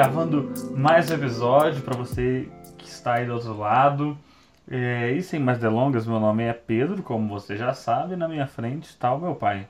[0.00, 2.48] gravando mais um episódio para você
[2.78, 4.16] que está aí do outro lado.
[4.66, 8.46] É, e sem mais delongas, meu nome é Pedro, como você já sabe, na minha
[8.46, 9.68] frente está o meu pai.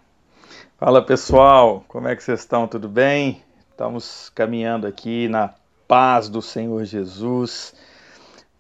[0.79, 2.69] Fala pessoal, como é que vocês estão?
[2.69, 3.43] Tudo bem?
[3.73, 5.51] Estamos caminhando aqui na
[5.89, 7.75] paz do Senhor Jesus.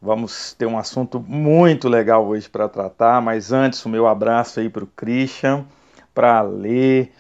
[0.03, 4.69] Vamos ter um assunto muito legal hoje para tratar, mas antes o meu abraço aí
[4.69, 5.65] para o Christian,
[6.13, 7.13] para ler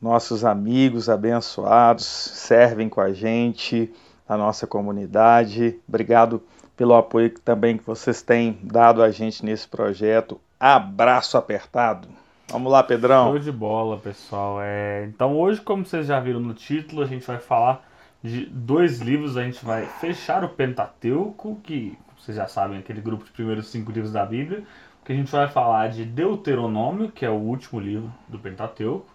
[0.00, 3.92] nossos amigos abençoados, servem com a gente,
[4.28, 5.78] a nossa comunidade.
[5.88, 6.42] Obrigado
[6.76, 10.40] pelo apoio também que vocês têm dado a gente nesse projeto.
[10.60, 12.08] Abraço apertado.
[12.50, 13.30] Vamos lá, Pedrão.
[13.30, 14.58] Show de bola, pessoal.
[14.62, 15.04] É...
[15.06, 17.84] Então hoje, como vocês já viram no título, a gente vai falar
[18.22, 19.36] de dois livros.
[19.36, 23.92] A gente vai fechar o Pentateuco, que vocês já sabem, aquele grupo de primeiros cinco
[23.92, 24.62] livros da Bíblia.
[25.04, 29.06] Que a gente vai falar de Deuteronômio, que é o último livro do Pentateuco.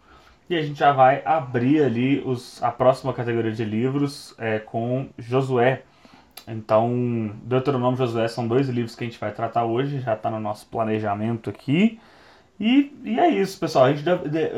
[0.50, 5.08] E a gente já vai abrir ali os, a próxima categoria de livros é, com
[5.18, 5.84] Josué.
[6.48, 10.30] Então, Deuteronômio e Josué são dois livros que a gente vai tratar hoje, já está
[10.30, 12.00] no nosso planejamento aqui.
[12.60, 13.86] E, e é isso, pessoal.
[13.86, 14.08] A gente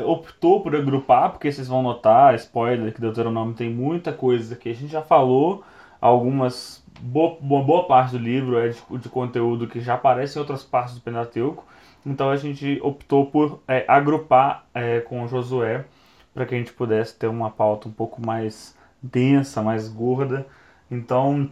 [0.04, 4.74] optou por agrupar, porque vocês vão notar, spoiler, que Deuteronômio tem muita coisa que a
[4.74, 5.64] gente já falou,
[6.00, 6.84] algumas.
[6.98, 10.94] Boa, boa parte do livro é de, de conteúdo que já aparece em outras partes
[10.94, 11.64] do Pentateuco.
[12.06, 15.84] Então a gente optou por é, agrupar é, com Josué
[16.32, 20.46] para que a gente pudesse ter uma pauta um pouco mais densa, mais gorda.
[20.88, 21.50] Então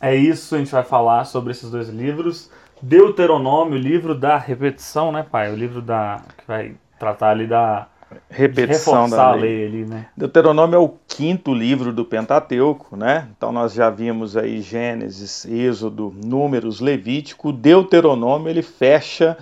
[0.00, 2.48] é isso, a gente vai falar sobre esses dois livros.
[2.80, 5.52] Deuteronômio, o livro da repetição, né, pai?
[5.52, 7.88] O livro da que vai tratar ali da
[8.28, 9.42] repetição da lei.
[9.42, 10.06] lei ali, né?
[10.16, 13.28] Deuteronômio é o quinto livro do Pentateuco, né?
[13.36, 17.52] Então nós já vimos aí Gênesis, Êxodo, Números, Levítico.
[17.52, 19.38] Deuteronômio ele fecha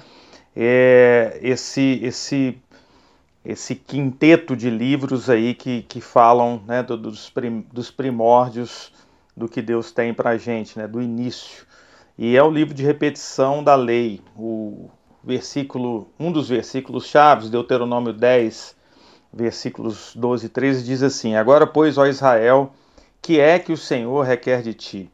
[0.54, 2.58] é, esse, esse,
[3.44, 8.92] esse quinteto de livros aí que, que falam né, do, dos, prim, dos primórdios
[9.36, 11.66] do que Deus tem para a gente, né, do início.
[12.19, 14.20] E é o livro de repetição da lei.
[14.36, 14.91] O
[15.22, 18.76] versículo, um dos versículos chaves, Deuteronômio 10,
[19.32, 22.72] versículos 12 e 13, diz assim: Agora, pois, ó Israel,
[23.22, 25.10] que é que o Senhor requer de ti?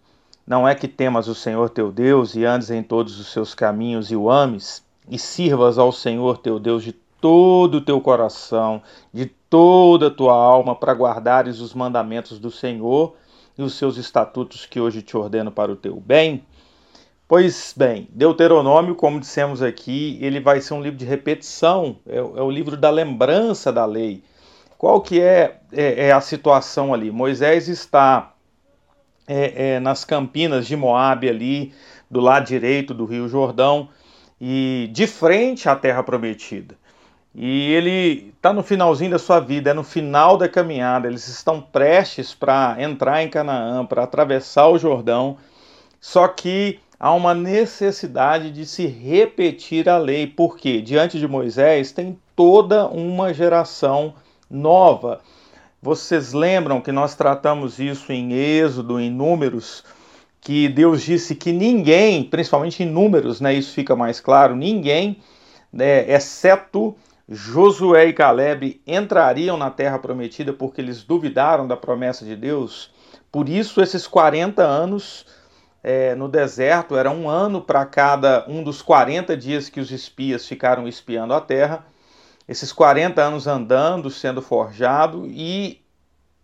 [0.47, 4.11] Não é que temas o Senhor teu Deus e andes em todos os seus caminhos
[4.13, 9.27] e o ames, e sirvas ao Senhor teu Deus de todo o teu coração, de
[9.27, 13.15] toda a tua alma, para guardares os mandamentos do Senhor
[13.57, 16.45] e os seus estatutos que hoje te ordeno para o teu bem?
[17.29, 22.23] Pois bem, Deuteronômio, como dissemos aqui, ele vai ser um livro de repetição, é, é
[22.23, 24.23] o livro da lembrança da lei.
[24.79, 27.11] Qual que é, é, é a situação ali?
[27.11, 28.33] Moisés está
[29.27, 31.73] é, é, nas campinas de Moabe ali,
[32.09, 33.89] do lado direito do rio Jordão,
[34.41, 36.75] e de frente à terra prometida.
[37.35, 41.61] E ele está no finalzinho da sua vida, é no final da caminhada, eles estão
[41.61, 45.37] prestes para entrar em Canaã, para atravessar o Jordão,
[46.01, 52.19] só que há uma necessidade de se repetir a lei, porque diante de Moisés tem
[52.35, 54.15] toda uma geração
[54.51, 55.21] nova.
[55.83, 59.85] Vocês lembram que nós tratamos isso em Êxodo, em Números,
[60.47, 65.21] que Deus disse que ninguém, principalmente em números, né, isso fica mais claro, ninguém,
[65.73, 66.95] né, exceto
[67.29, 72.93] Josué e Caleb, entrariam na terra prometida porque eles duvidaram da promessa de Deus.
[73.33, 75.27] Por isso, esses 40 anos
[75.83, 80.47] é, no deserto era um ano para cada um dos 40 dias que os espias
[80.47, 81.85] ficaram espiando a terra.
[82.47, 85.81] Esses 40 anos andando, sendo forjado, e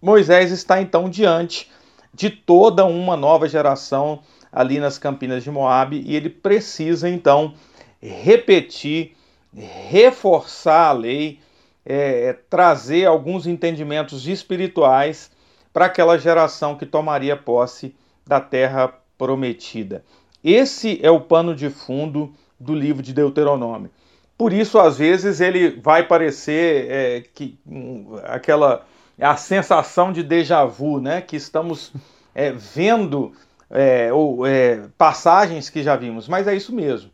[0.03, 1.71] Moisés está então diante
[2.15, 4.21] de toda uma nova geração
[4.53, 7.55] ali nas Campinas de Moabe e ele precisa então
[8.01, 9.17] repetir,
[9.55, 11.41] reforçar a lei,
[11.85, 15.31] é, é, trazer alguns entendimentos espirituais
[15.73, 17.95] para aquela geração que tomaria posse
[18.27, 20.05] da terra prometida.
[20.45, 23.91] Esse é o pano de fundo do livro de Deuteronômio.
[24.37, 28.85] Por isso, às vezes, ele vai parecer é, que um, aquela
[29.23, 31.21] é a sensação de déjà vu, né?
[31.21, 31.93] Que estamos
[32.35, 33.31] é, vendo
[33.71, 37.09] é, ou, é, passagens que já vimos, mas é isso mesmo.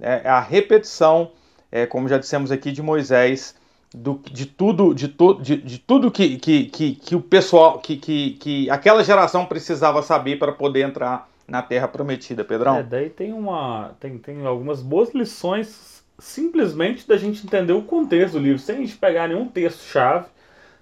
[0.00, 1.32] É a repetição,
[1.70, 3.54] é, como já dissemos aqui, de Moisés,
[3.94, 7.98] do, de tudo, de, to, de, de tudo que, que, que, que, o pessoal, que,
[7.98, 12.78] que, que aquela geração precisava saber para poder entrar na Terra Prometida, Pedrão.
[12.78, 18.34] É, daí tem uma, tem, tem algumas boas lições simplesmente da gente entender o contexto
[18.34, 20.24] do livro, sem a gente pegar nenhum texto-chave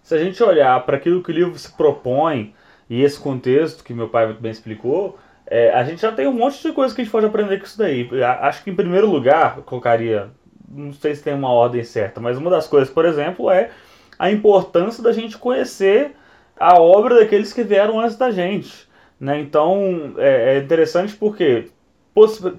[0.08, 2.54] se a gente olhar para aquilo que o livro se propõe
[2.88, 6.32] e esse contexto que meu pai muito bem explicou, é, a gente já tem um
[6.32, 8.08] monte de coisa que a gente pode aprender com isso daí.
[8.40, 10.30] Acho que em primeiro lugar, eu colocaria,
[10.66, 13.68] não sei se tem uma ordem certa, mas uma das coisas, por exemplo, é
[14.18, 16.12] a importância da gente conhecer
[16.58, 18.88] a obra daqueles que vieram antes da gente.
[19.20, 19.38] Né?
[19.40, 21.68] Então é, é interessante porque,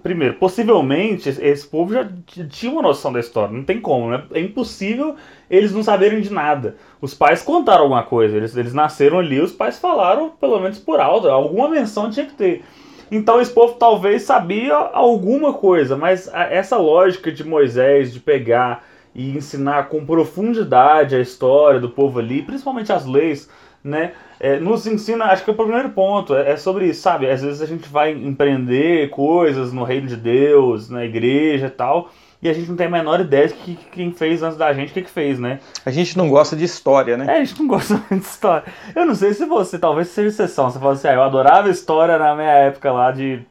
[0.01, 2.07] primeiro, possivelmente esse povo já
[2.49, 4.23] tinha uma noção da história, não tem como, né?
[4.33, 5.15] é impossível
[5.49, 6.77] eles não saberem de nada.
[7.01, 10.99] Os pais contaram alguma coisa, eles, eles nasceram ali, os pais falaram, pelo menos por
[10.99, 12.63] alto, alguma menção tinha que ter.
[13.11, 18.83] Então esse povo talvez sabia alguma coisa, mas essa lógica de Moisés de pegar
[19.15, 23.49] e ensinar com profundidade a história do povo ali, principalmente as leis,
[23.83, 24.13] né?
[24.39, 27.29] É, nos ensina, acho que é o primeiro ponto, é, é, sobre isso, sabe?
[27.29, 32.09] Às vezes a gente vai empreender coisas no reino de Deus, na igreja e tal,
[32.41, 34.91] e a gente não tem a menor ideia de que, quem fez antes da gente,
[34.91, 35.59] o que, que fez, né?
[35.85, 37.25] A gente não gosta de história, né?
[37.27, 38.63] É, a gente não gosta de história.
[38.95, 42.17] Eu não sei se você, talvez seja exceção, você fala assim, ah, eu adorava história
[42.17, 43.41] na minha época lá de,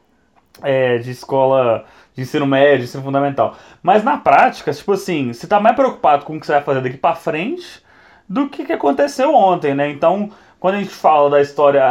[0.63, 1.85] é, de escola
[2.15, 3.57] de ensino médio, ensino fundamental.
[3.83, 6.81] Mas na prática, tipo assim, você tá mais preocupado com o que você vai fazer
[6.81, 7.87] daqui para frente
[8.29, 9.91] do que, que aconteceu ontem, né?
[9.91, 10.31] Então,
[10.61, 11.83] quando a gente fala da história,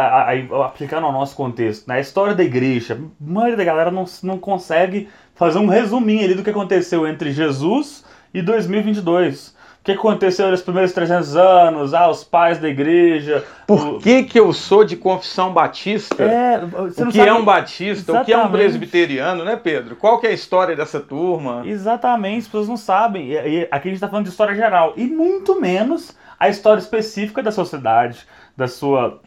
[0.66, 2.02] aplicando ao nosso contexto, na né?
[2.02, 6.44] história da igreja, a maioria da galera não, não consegue fazer um resuminho ali do
[6.44, 8.04] que aconteceu entre Jesus
[8.34, 9.56] e 2022.
[9.80, 11.94] O que aconteceu nos primeiros 300 anos?
[11.94, 13.46] Ah, os pais da igreja.
[13.66, 14.00] Por o...
[14.00, 16.22] que, que eu sou de confissão batista?
[16.22, 17.20] É, o que sabe...
[17.20, 18.12] é um batista?
[18.12, 18.24] Exatamente.
[18.24, 19.96] O que é um presbiteriano, né, Pedro?
[19.96, 21.64] Qual que é a história dessa turma?
[21.66, 23.32] Exatamente, as pessoas não sabem.
[23.32, 24.92] E aqui a gente está falando de história geral.
[24.98, 28.26] E muito menos a história específica da sociedade,
[28.56, 29.22] da sua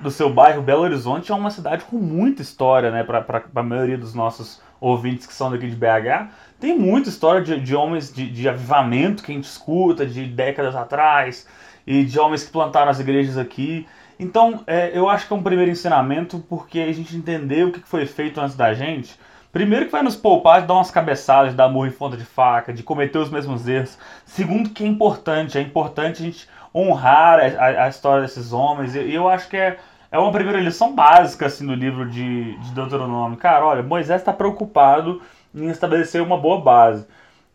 [0.00, 3.96] do seu bairro Belo Horizonte é uma cidade com muita história, né, para a maioria
[3.96, 6.30] dos nossos ouvintes que são daqui de BH.
[6.58, 10.74] Tem muita história de, de homens de, de avivamento que a gente escuta de décadas
[10.74, 11.46] atrás
[11.86, 13.86] e de homens que plantaram as igrejas aqui.
[14.18, 17.80] Então, é, eu acho que é um primeiro ensinamento porque a gente entendeu o que
[17.80, 19.18] foi feito antes da gente.
[19.54, 22.24] Primeiro que vai nos poupar de dar umas cabeçadas, de dar murro em ponta de
[22.24, 23.96] faca, de cometer os mesmos erros.
[24.26, 28.96] Segundo que é importante, é importante a gente honrar a, a história desses homens.
[28.96, 29.78] E eu acho que é,
[30.10, 33.38] é uma primeira lição básica assim, do livro de, de Deuteronômio.
[33.38, 35.22] Cara, olha, Moisés está preocupado
[35.54, 37.06] em estabelecer uma boa base.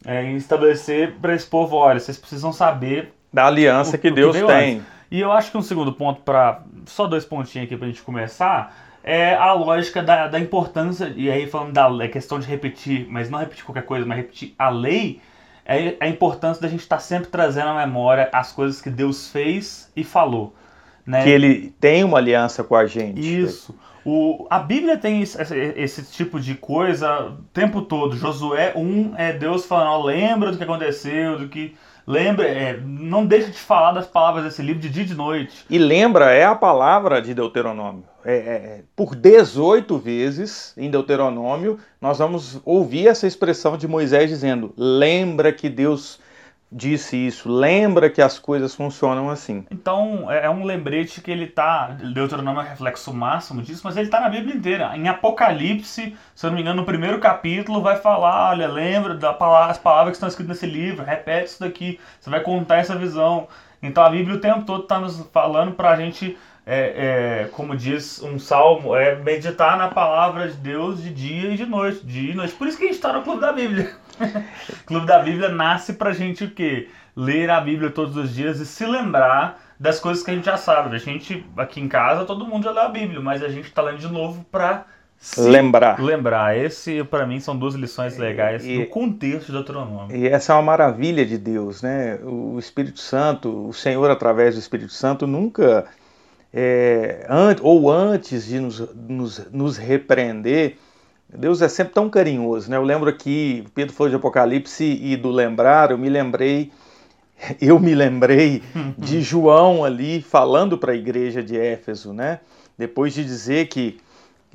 [0.06, 4.38] É, em estabelecer para esse povo, olha, vocês precisam saber da aliança o, que Deus
[4.38, 4.76] que tem.
[4.78, 4.88] Antes.
[5.12, 8.04] E eu acho que um segundo ponto para só dois pontinhos aqui para a gente
[8.04, 8.74] começar
[9.04, 13.40] é a lógica da, da importância e aí falando da questão de repetir, mas não
[13.40, 15.22] repetir qualquer coisa, mas repetir a lei
[15.66, 19.30] é a importância da gente estar tá sempre trazendo à memória as coisas que Deus
[19.30, 20.56] fez e falou.
[21.06, 21.24] Né?
[21.24, 23.20] Que ele tem uma aliança com a gente.
[23.20, 23.76] Isso.
[24.04, 25.38] O, a Bíblia tem esse,
[25.76, 28.16] esse, tipo de coisa o tempo todo.
[28.16, 31.76] Josué 1 é Deus falando, lembra do que aconteceu, do que
[32.10, 35.64] Lembra, é, não deixa de falar das palavras desse livro de dia e de noite.
[35.70, 38.04] E lembra, é a palavra de Deuteronômio.
[38.26, 44.28] É, é, é por 18 vezes em Deuteronômio, nós vamos ouvir essa expressão de Moisés
[44.28, 46.20] dizendo: Lembra que Deus
[46.72, 49.66] disse isso, lembra que as coisas funcionam assim.
[49.72, 54.10] Então, é, é um lembrete que ele tá, Deuteronômio é reflexo máximo disso, mas ele
[54.10, 54.96] tá na Bíblia inteira.
[54.96, 59.78] Em Apocalipse, se eu não me engano, no primeiro capítulo vai falar, olha, lembra das
[59.78, 63.48] palavras que estão escritas nesse livro, repete isso daqui, você vai contar essa visão.
[63.82, 66.38] Então a Bíblia o tempo todo está nos falando para a gente
[66.72, 71.58] é, é, como diz um salmo, é meditar na palavra de Deus de dia e
[71.58, 72.06] de noite.
[72.06, 72.54] Dia e noite.
[72.54, 73.92] Por isso que a gente está no Clube da Bíblia.
[74.20, 76.90] O Clube da Bíblia nasce pra gente o quê?
[77.16, 80.58] Ler a Bíblia todos os dias e se lembrar das coisas que a gente já
[80.58, 80.96] sabe.
[80.96, 83.82] A gente, aqui em casa, todo mundo já leu a Bíblia, mas a gente está
[83.82, 84.86] lendo de novo para
[85.38, 86.00] lembrar.
[86.00, 86.58] Lembrar.
[86.58, 90.16] Esse, para mim, são duas lições legais e, no contexto do Deuteronômio.
[90.16, 92.20] E essa é uma maravilha de Deus, né?
[92.24, 95.86] O Espírito Santo, o Senhor, através do Espírito Santo, nunca
[96.54, 100.78] é, an ou antes de nos, nos, nos, repreender,
[101.38, 102.70] Deus é sempre tão carinhoso.
[102.70, 102.78] Né?
[102.78, 106.72] Eu lembro aqui, Pedro falou de Apocalipse e do lembrar, eu me lembrei,
[107.62, 108.64] eu me lembrei
[108.98, 112.40] de João ali falando para a igreja de Éfeso, né?
[112.80, 114.00] depois de dizer que,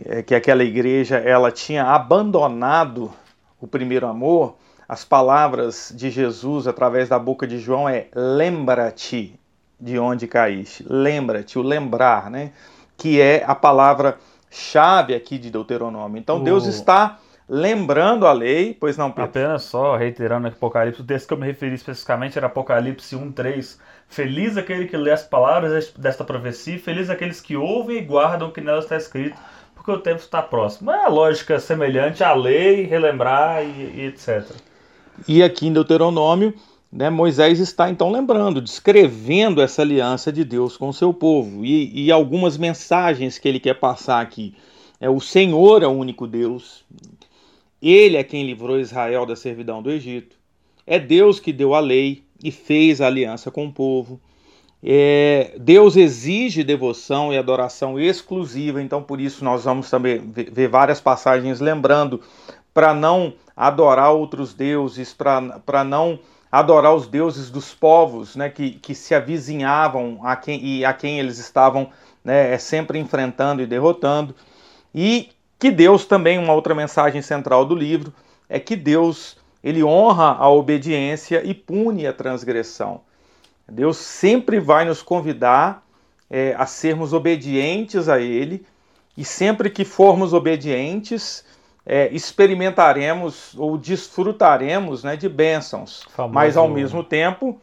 [0.02, 3.12] é, que aquela igreja ela tinha abandonado
[3.60, 4.56] o primeiro amor,
[4.88, 9.38] as palavras de Jesus através da boca de João é lembra-te
[9.78, 10.84] de onde caíste.
[10.88, 12.52] Lembra-te, o lembrar, né?
[12.96, 14.18] Que é a palavra
[14.54, 16.18] chave aqui de Deuteronômio.
[16.18, 16.44] Então o...
[16.44, 17.18] Deus está
[17.48, 19.24] lembrando a lei, pois não, Pedro?
[19.24, 23.78] Apenas só reiterando aqui Apocalipse, o texto que eu me referi especificamente era Apocalipse 1:3.
[24.08, 28.52] Feliz aquele que lê as palavras desta profecia, feliz aqueles que ouvem e guardam o
[28.52, 29.36] que nela está escrito,
[29.74, 30.90] porque o tempo está próximo.
[30.90, 34.50] É a lógica semelhante à lei, relembrar e, e etc.
[35.26, 36.54] E aqui em Deuteronômio,
[36.94, 42.04] né, Moisés está então lembrando, descrevendo essa aliança de Deus com o seu povo e,
[42.06, 44.54] e algumas mensagens que ele quer passar aqui.
[45.00, 46.84] É o Senhor é o único Deus.
[47.82, 50.36] Ele é quem livrou Israel da servidão do Egito.
[50.86, 54.20] É Deus que deu a lei e fez a aliança com o povo.
[54.80, 61.00] é, Deus exige devoção e adoração exclusiva, então por isso nós vamos também ver várias
[61.00, 62.20] passagens lembrando
[62.72, 66.20] para não adorar outros deuses, para não
[66.58, 71.18] adorar os deuses dos povos né, que, que se avizinhavam a quem, e a quem
[71.18, 71.90] eles estavam
[72.22, 74.36] né, é sempre enfrentando e derrotando.
[74.94, 78.14] E que Deus também, uma outra mensagem central do livro,
[78.48, 83.00] é que Deus ele honra a obediência e pune a transgressão.
[83.68, 85.84] Deus sempre vai nos convidar
[86.30, 88.64] é, a sermos obedientes a Ele,
[89.16, 91.44] e sempre que formos obedientes,
[91.86, 96.04] é, experimentaremos ou desfrutaremos né, de bênçãos.
[96.10, 96.34] Famoso.
[96.34, 97.60] Mas ao mesmo tempo,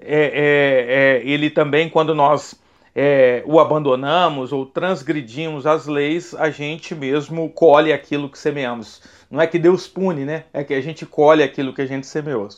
[0.00, 2.54] é, é, é ele também, quando nós
[2.94, 9.02] é, o abandonamos ou transgredimos as leis, a gente mesmo colhe aquilo que semeamos.
[9.28, 10.44] Não é que Deus pune, né?
[10.52, 12.48] É que a gente colhe aquilo que a gente semeou.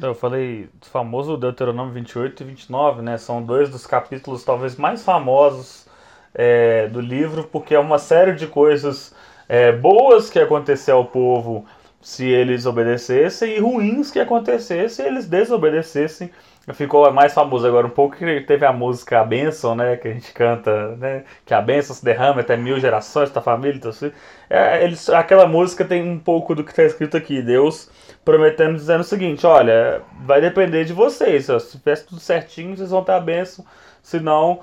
[0.00, 3.18] Eu falei do famoso Deuteronômio 28 e 29, né?
[3.18, 5.86] São dois dos capítulos talvez mais famosos
[6.32, 9.12] é, do livro, porque é uma série de coisas
[9.50, 11.66] é, boas que aconteceu ao povo
[12.00, 16.30] se eles obedecessem e ruins que acontecessem se eles desobedecessem
[16.74, 19.96] ficou mais famoso agora um pouco que teve a música A Bênção, né?
[19.96, 21.24] Que a gente canta, né?
[21.44, 23.76] Que a bênção se derrama até mil gerações da família.
[23.76, 24.12] Então, assim,
[24.48, 27.42] é, eles, aquela música tem um pouco do que está escrito aqui.
[27.42, 27.90] Deus
[28.24, 31.46] prometendo, dizendo o seguinte: olha, vai depender de vocês.
[31.46, 33.64] Se fizer tudo certinho, vocês vão ter a bênção.
[34.02, 34.60] Senão,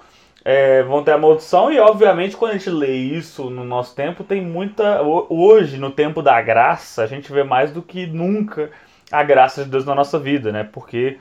[0.48, 1.70] é, vão ter a maldição.
[1.70, 5.01] E, obviamente, quando a gente lê isso no nosso tempo, tem muita.
[5.01, 8.72] Hoje, no tempo da graça, a gente vê mais do que nunca
[9.12, 10.63] a graça de Deus na nossa vida, né?
[10.63, 11.18] Porque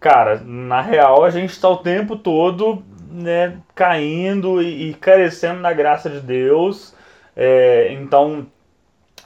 [0.00, 5.72] cara, na real a gente está o tempo todo né, caindo e, e carecendo da
[5.72, 6.94] graça de Deus.
[7.36, 8.46] É, então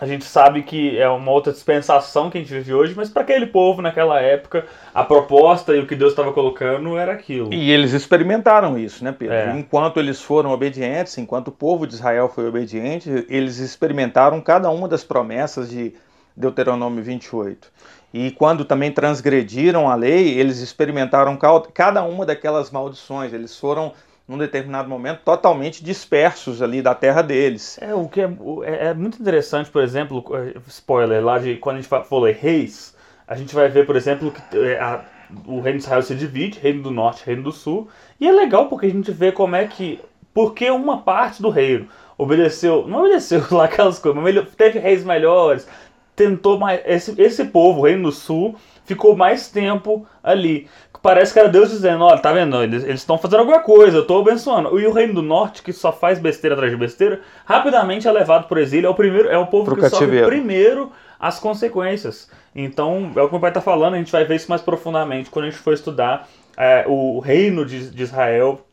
[0.05, 3.23] a gente sabe que é uma outra dispensação que a gente vive hoje, mas para
[3.23, 7.53] aquele povo naquela época, a proposta e o que Deus estava colocando era aquilo.
[7.53, 9.35] E eles experimentaram isso, né, Pedro?
[9.35, 9.59] É.
[9.59, 14.87] Enquanto eles foram obedientes, enquanto o povo de Israel foi obediente, eles experimentaram cada uma
[14.87, 15.95] das promessas de
[16.37, 17.73] Deuteronômio 28.
[18.13, 21.39] E quando também transgrediram a lei, eles experimentaram
[21.73, 23.33] cada uma daquelas maldições.
[23.33, 23.93] Eles foram,
[24.27, 27.79] num determinado momento, totalmente dispersos ali da terra deles.
[27.81, 28.31] É, o que é,
[28.65, 32.97] é, é muito interessante, por exemplo, é, spoiler, lá de quando a gente falou reis,
[33.29, 35.05] a gente vai ver, por exemplo, que é, a,
[35.47, 37.89] o reino de Israel se divide, reino do norte, reino do sul.
[38.19, 40.01] E é legal porque a gente vê como é que.
[40.33, 41.89] Porque uma parte do reino
[42.19, 45.69] obedeceu, não obedeceu lá aquelas coisas, mas teve reis melhores,
[46.17, 46.81] tentou mais.
[46.85, 50.69] Esse, esse povo, o Reino do Sul, ficou mais tempo ali.
[51.05, 52.63] Parece que era Deus dizendo: olha, tá vendo?
[52.63, 54.81] Eles estão fazendo alguma coisa, eu estou abençoando.
[54.81, 58.49] E o Reino do Norte, que só faz besteira atrás de besteira, rapidamente é levado
[58.49, 58.87] por exílio.
[58.87, 60.25] É o, primeiro, é o povo Pro que cativeiro.
[60.25, 62.31] sofre primeiro as consequências.
[62.57, 65.29] Então, é o que o pai está falando, a gente vai ver isso mais profundamente
[65.29, 68.65] quando a gente for estudar é, o reino de, de Israel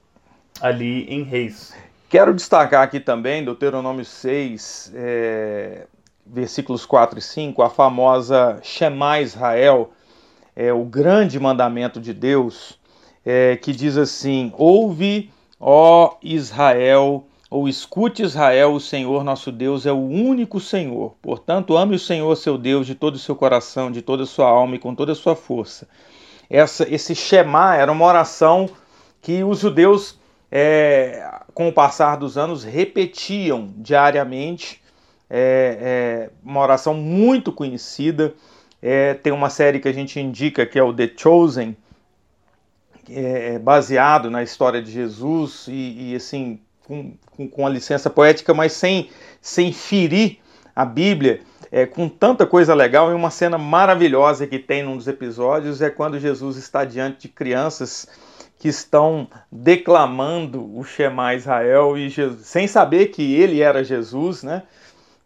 [0.62, 1.76] ali em Reis.
[2.08, 5.86] Quero destacar aqui também, Deuteronômio 6, é,
[6.26, 9.92] versículos 4 e 5, a famosa Shema Israel,
[10.62, 12.80] é o grande mandamento de Deus,
[13.26, 19.92] é, que diz assim: Ouve, ó Israel, ou escute Israel, o Senhor nosso Deus é
[19.92, 21.16] o único Senhor.
[21.20, 24.48] Portanto, ame o Senhor seu Deus de todo o seu coração, de toda a sua
[24.48, 25.88] alma e com toda a sua força.
[26.48, 28.70] Essa, esse Shema era uma oração
[29.20, 30.20] que os judeus,
[30.52, 34.80] é, com o passar dos anos, repetiam diariamente
[35.28, 38.36] é, é uma oração muito conhecida.
[38.82, 41.76] É, tem uma série que a gente indica que é o The Chosen,
[43.10, 48.10] é, é baseado na história de Jesus e, e assim com, com, com, a licença
[48.10, 49.10] poética, mas sem,
[49.40, 50.40] sem ferir
[50.76, 53.12] a Bíblia, é, com tanta coisa legal.
[53.12, 57.28] E uma cena maravilhosa que tem num dos episódios é quando Jesus está diante de
[57.30, 58.08] crianças
[58.60, 64.64] que estão declamando o Shema Israel e Jesus, sem saber que ele era Jesus, né?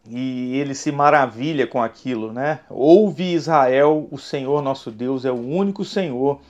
[0.08, 2.60] E ele se maravilha com aquilo, né?
[2.68, 6.40] Ouve Israel, o Senhor nosso Deus é o único Senhor.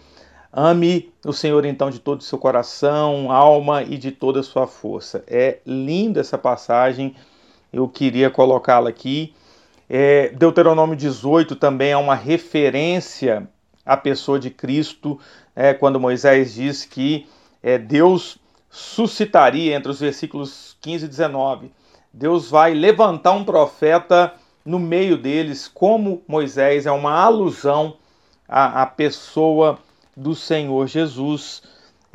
[0.53, 4.67] Ame o Senhor então de todo o seu coração, alma e de toda a sua
[4.67, 5.23] força.
[5.27, 7.15] É linda essa passagem,
[7.73, 9.35] eu queria colocá-la aqui.
[9.89, 13.49] É, Deuteronômio 18 também é uma referência
[13.85, 15.19] à pessoa de Cristo,
[15.55, 17.27] é, quando Moisés diz que
[17.63, 18.39] é, Deus
[18.71, 21.71] suscitaria, entre os versículos 15 e 19,
[22.17, 24.33] Deus vai levantar um profeta
[24.65, 27.99] no meio deles, como Moisés, é uma alusão
[28.49, 29.79] à, à pessoa
[30.17, 31.63] do Senhor Jesus.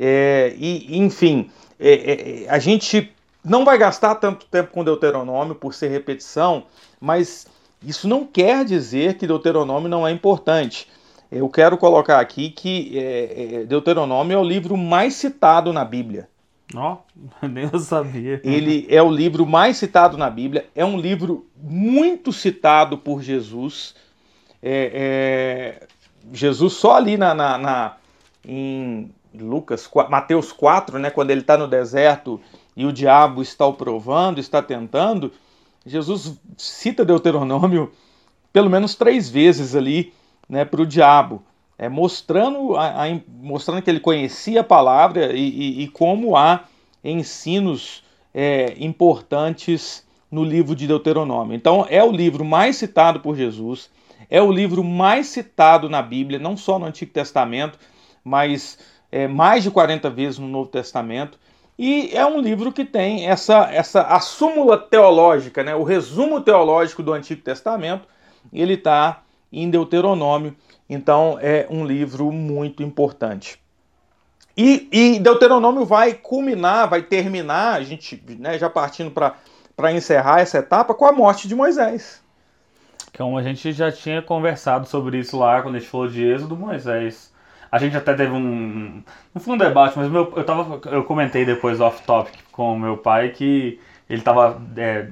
[0.00, 3.12] É, e, enfim, é, é, a gente
[3.44, 6.64] não vai gastar tanto tempo com Deuteronômio por ser repetição,
[7.00, 7.46] mas
[7.80, 10.88] isso não quer dizer que Deuteronômio não é importante.
[11.30, 16.28] eu quero colocar aqui que é, é, Deuteronômio é o livro mais citado na Bíblia.
[16.74, 16.98] Ó,
[17.42, 18.40] oh, nem eu sabia.
[18.44, 23.94] Ele é o livro mais citado na Bíblia, é um livro muito citado por Jesus.
[24.62, 25.86] É, é,
[26.32, 27.96] Jesus só ali na, na, na,
[28.46, 32.40] em Lucas, Mateus 4, né, quando ele está no deserto
[32.76, 35.32] e o diabo está o provando, está tentando,
[35.84, 37.92] Jesus cita Deuteronômio
[38.52, 40.12] pelo menos três vezes ali
[40.48, 41.42] né, para o diabo,
[41.82, 46.60] é, mostrando, a, a, mostrando que ele conhecia a palavra e, e, e como há
[47.02, 51.56] ensinos é, importantes no livro de Deuteronômio.
[51.56, 53.90] Então, é o livro mais citado por Jesus,
[54.30, 57.76] é o livro mais citado na Bíblia, não só no Antigo Testamento,
[58.22, 58.78] mas
[59.10, 61.36] é, mais de 40 vezes no Novo Testamento.
[61.76, 67.02] E é um livro que tem essa, essa a súmula teológica, né, o resumo teológico
[67.02, 68.06] do Antigo Testamento,
[68.52, 70.54] ele está em Deuteronômio.
[70.88, 73.60] Então é um livro muito importante.
[74.56, 80.58] E, e Deuteronômio vai culminar, vai terminar, a gente né, já partindo para encerrar essa
[80.58, 82.22] etapa, com a morte de Moisés.
[83.16, 86.56] Como a gente já tinha conversado sobre isso lá quando a gente falou de Êxodo,
[86.56, 87.32] Moisés.
[87.70, 89.02] A gente até teve um.
[89.34, 93.30] Não foi um debate, mas meu, eu, tava, eu comentei depois off-topic com meu pai
[93.30, 95.08] que ele estava é,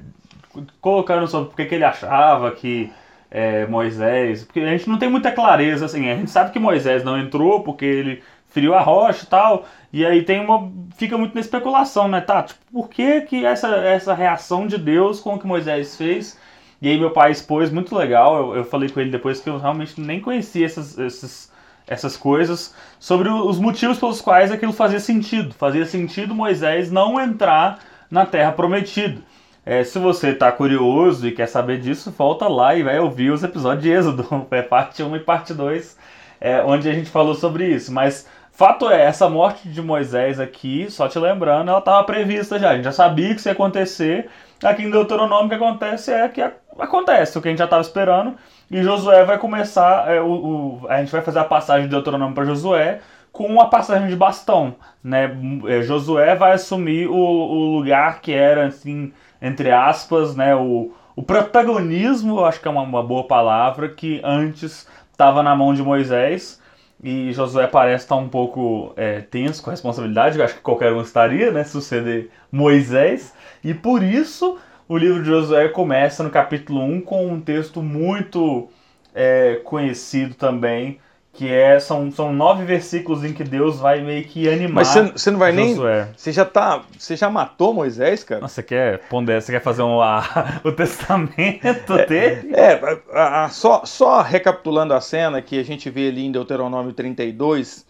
[0.79, 2.91] colocando sobre por que ele achava que
[3.31, 7.03] é, Moisés, porque a gente não tem muita clareza, assim, a gente sabe que Moisés
[7.03, 11.33] não entrou porque ele feriu a rocha e tal, e aí tem uma, fica muito
[11.33, 15.39] na especulação, né, tá, tipo, por que que essa, essa reação de Deus com o
[15.39, 16.37] que Moisés fez,
[16.81, 19.57] e aí meu pai expôs, muito legal, eu, eu falei com ele depois que eu
[19.57, 21.51] realmente nem conhecia essas, essas,
[21.87, 27.79] essas coisas, sobre os motivos pelos quais aquilo fazia sentido, fazia sentido Moisés não entrar
[28.09, 29.21] na terra prometida.
[29.65, 33.43] É, se você está curioso e quer saber disso, volta lá e vai ouvir os
[33.43, 35.97] episódios de Êxodo, é parte 1 e parte 2,
[36.39, 37.93] é, onde a gente falou sobre isso.
[37.93, 42.71] Mas fato é, essa morte de Moisés aqui, só te lembrando, ela estava prevista já.
[42.71, 44.29] A gente já sabia que isso ia acontecer.
[44.63, 46.41] Aqui em Deuteronômio o que acontece é que
[46.79, 48.35] acontece o que a gente já estava esperando.
[48.69, 52.33] E Josué vai começar, é, o, o, a gente vai fazer a passagem de Deuteronômio
[52.33, 54.75] para Josué com a passagem de bastão.
[55.03, 55.31] Né?
[55.67, 61.23] É, Josué vai assumir o, o lugar que era assim entre aspas, né, o, o
[61.23, 66.61] protagonismo, acho que é uma, uma boa palavra, que antes estava na mão de Moisés.
[67.03, 71.01] E Josué parece estar um pouco é, tenso com a responsabilidade, acho que qualquer um
[71.01, 73.33] estaria, né, suceder Moisés.
[73.63, 78.69] E por isso o livro de Josué começa no capítulo 1 com um texto muito
[79.15, 80.99] é, conhecido também,
[81.33, 84.85] que é são, são nove versículos em que Deus vai meio que animar.
[84.85, 86.03] Mas você, não vai Josué.
[86.03, 86.13] nem.
[86.15, 86.83] Você já tá.
[86.97, 88.41] Você já matou Moisés, cara?
[88.41, 92.53] Nossa, você quer ponder, você quer fazer um, a, o testamento é, dele?
[92.53, 96.91] É, a, a, só, só recapitulando a cena que a gente vê ali em Deuteronômio
[96.91, 97.85] 32,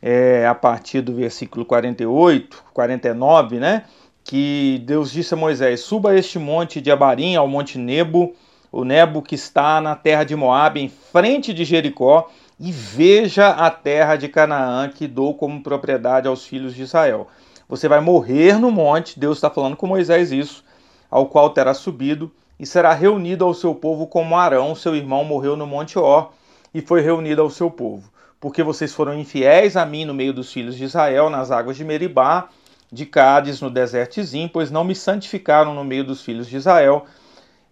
[0.00, 3.84] é, a partir do versículo 48, 49, né?
[4.24, 8.34] Que Deus disse a Moisés: Suba este monte de Abarim ao monte Nebo,
[8.72, 13.70] o Nebo que está na terra de Moabe, em frente de Jericó e veja a
[13.70, 17.28] terra de Canaã que dou como propriedade aos filhos de Israel.
[17.68, 20.64] Você vai morrer no monte, Deus está falando com Moisés isso,
[21.10, 25.56] ao qual terá subido, e será reunido ao seu povo como Arão, seu irmão, morreu
[25.56, 26.30] no monte Or,
[26.72, 28.10] e foi reunido ao seu povo.
[28.40, 31.84] Porque vocês foram infiéis a mim no meio dos filhos de Israel, nas águas de
[31.84, 32.48] Meribá,
[32.90, 34.20] de Cádiz, no deserto
[34.52, 37.04] pois não me santificaram no meio dos filhos de Israel.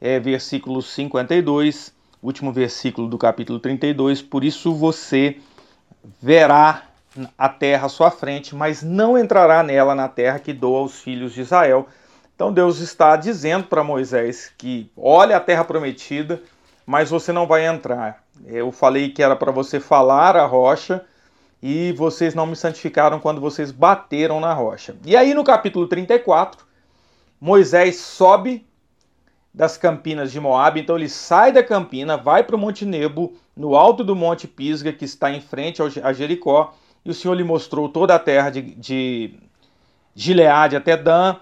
[0.01, 1.94] É, versículo 52
[2.27, 5.37] último versículo do capítulo 32, por isso você
[6.21, 6.85] verá
[7.39, 11.33] a terra à sua frente, mas não entrará nela na terra que dou aos filhos
[11.33, 11.87] de Israel.
[12.35, 16.43] Então Deus está dizendo para Moisés que olha a terra prometida,
[16.85, 18.25] mas você não vai entrar.
[18.45, 21.05] Eu falei que era para você falar a rocha
[21.63, 24.97] e vocês não me santificaram quando vocês bateram na rocha.
[25.05, 26.65] E aí no capítulo 34,
[27.41, 28.67] Moisés sobe
[29.55, 30.81] das campinas de Moab.
[30.81, 34.93] Então ele sai da campina, vai para o Monte Nebo, no alto do Monte Pisga,
[34.93, 38.63] que está em frente a Jericó, e o Senhor lhe mostrou toda a terra de,
[38.63, 39.35] de
[40.15, 41.37] Gileade até Dan,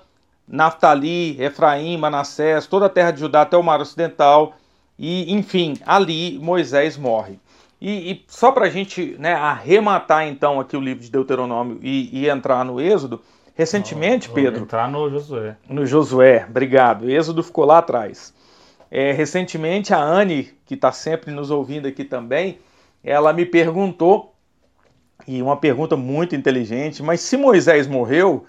[0.46, 4.56] Naftali, Efraim, Manassés, toda a terra de Judá até o mar ocidental,
[4.98, 7.38] e enfim, ali Moisés morre.
[7.80, 12.10] E, e só para a gente né, arrematar então aqui o livro de Deuteronômio e,
[12.12, 13.20] e entrar no Êxodo,
[13.54, 14.62] Recentemente, Vou Pedro.
[14.62, 15.56] Entrar no Josué.
[15.68, 17.10] No Josué, obrigado.
[17.10, 18.34] Êxodo ficou lá atrás.
[18.90, 22.58] É, recentemente, a Anne, que está sempre nos ouvindo aqui também,
[23.02, 24.34] ela me perguntou,
[25.26, 28.44] e uma pergunta muito inteligente, mas se Moisés morreu,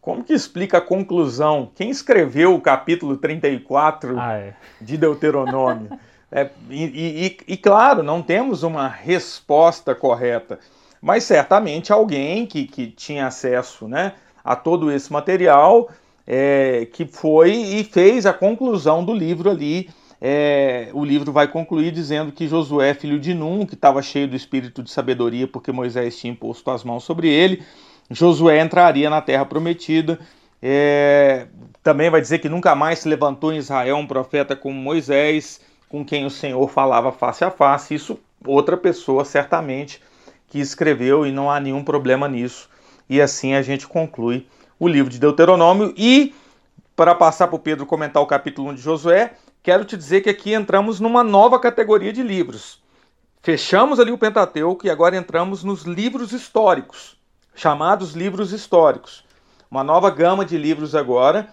[0.00, 1.70] como que explica a conclusão?
[1.74, 4.54] Quem escreveu o capítulo 34 ah, é.
[4.80, 5.90] de Deuteronômio?
[6.30, 10.58] É, e, e, e, claro, não temos uma resposta correta,
[11.00, 15.88] mas certamente alguém que, que tinha acesso né, a todo esse material
[16.26, 19.88] é, que foi e fez a conclusão do livro ali.
[20.20, 24.36] É, o livro vai concluir dizendo que Josué, filho de Num, que estava cheio do
[24.36, 27.62] espírito de sabedoria porque Moisés tinha imposto as mãos sobre ele,
[28.10, 30.18] Josué entraria na terra prometida.
[30.62, 31.46] É,
[31.82, 36.04] também vai dizer que nunca mais se levantou em Israel um profeta como Moisés, com
[36.04, 37.94] quem o Senhor falava face a face.
[37.94, 40.00] Isso outra pessoa certamente
[40.48, 42.68] que escreveu e não há nenhum problema nisso.
[43.08, 44.46] E assim a gente conclui
[44.78, 45.94] o livro de Deuteronômio.
[45.96, 46.34] E
[46.96, 50.30] para passar para o Pedro comentar o capítulo 1 de Josué, quero te dizer que
[50.30, 52.82] aqui entramos numa nova categoria de livros.
[53.42, 57.16] Fechamos ali o Pentateuco e agora entramos nos livros históricos,
[57.54, 59.24] chamados livros históricos.
[59.70, 61.48] Uma nova gama de livros agora,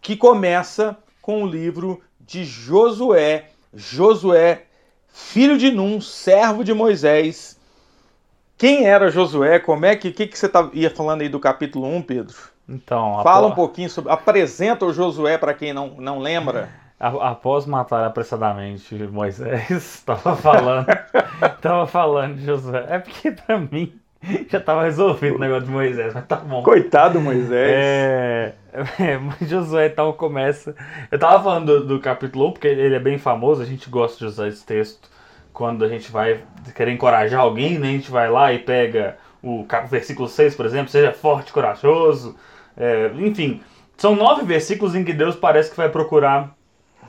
[0.00, 3.50] que começa com o livro de Josué.
[3.72, 4.66] Josué,
[5.08, 7.53] filho de Num, servo de Moisés,
[8.56, 9.58] quem era Josué?
[9.58, 12.36] Como é que que, que você tá, ia falando aí do capítulo 1, Pedro?
[12.68, 13.52] Então, fala após...
[13.52, 16.70] um pouquinho sobre, apresenta o Josué para quem não, não lembra.
[16.98, 20.86] Após matar apressadamente Moisés, estava falando,
[21.42, 22.86] estava falando de Josué.
[22.88, 23.92] É porque para mim
[24.48, 26.62] já estava resolvido o negócio de Moisés, mas tá bom.
[26.62, 27.50] Coitado Moisés.
[27.52, 30.74] É, é, Josué então começa.
[31.10, 34.16] Eu estava falando do, do capítulo 1 porque ele é bem famoso, a gente gosta
[34.18, 35.13] de usar esse texto
[35.54, 36.42] quando a gente vai
[36.74, 40.90] querer encorajar alguém, né, a gente vai lá e pega o versículo 6, por exemplo,
[40.90, 42.36] seja forte, corajoso,
[42.76, 43.60] é, enfim,
[43.96, 46.54] são nove versículos em que Deus parece que vai procurar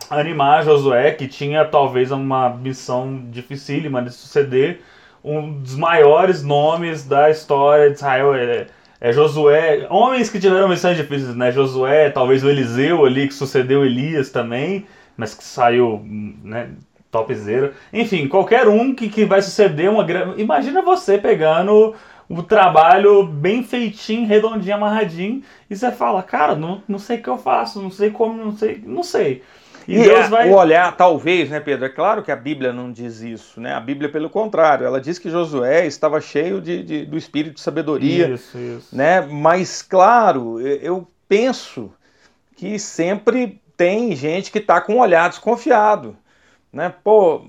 [0.10, 4.82] animar Josué, que tinha talvez uma missão dificílima de suceder
[5.24, 8.36] um dos maiores nomes da história de Israel.
[8.36, 8.68] É,
[9.02, 11.52] é Josué, homens que tiveram missões difíceis, né?
[11.52, 14.86] Josué, talvez o Eliseu ali, que sucedeu Elias também,
[15.18, 16.70] mas que saiu, né?
[17.20, 17.74] Topzera.
[17.94, 20.42] Enfim, qualquer um que, que vai suceder uma grande.
[20.42, 21.96] Imagina você pegando
[22.28, 27.30] o trabalho bem feitinho, redondinho, amarradinho, e você fala, cara, não, não sei o que
[27.30, 29.44] eu faço, não sei como, não sei, não sei.
[29.88, 30.50] E, e Deus é, vai...
[30.50, 31.86] o olhar, talvez, né, Pedro?
[31.86, 33.74] É claro que a Bíblia não diz isso, né?
[33.74, 37.62] A Bíblia, pelo contrário, ela diz que Josué estava cheio de, de do espírito de
[37.62, 38.96] sabedoria, isso, isso.
[38.96, 39.22] né?
[39.22, 41.94] Mas, claro, eu penso
[42.56, 46.18] que sempre tem gente que está com um olhar desconfiado
[46.76, 46.94] né?
[47.04, 47.46] Pô,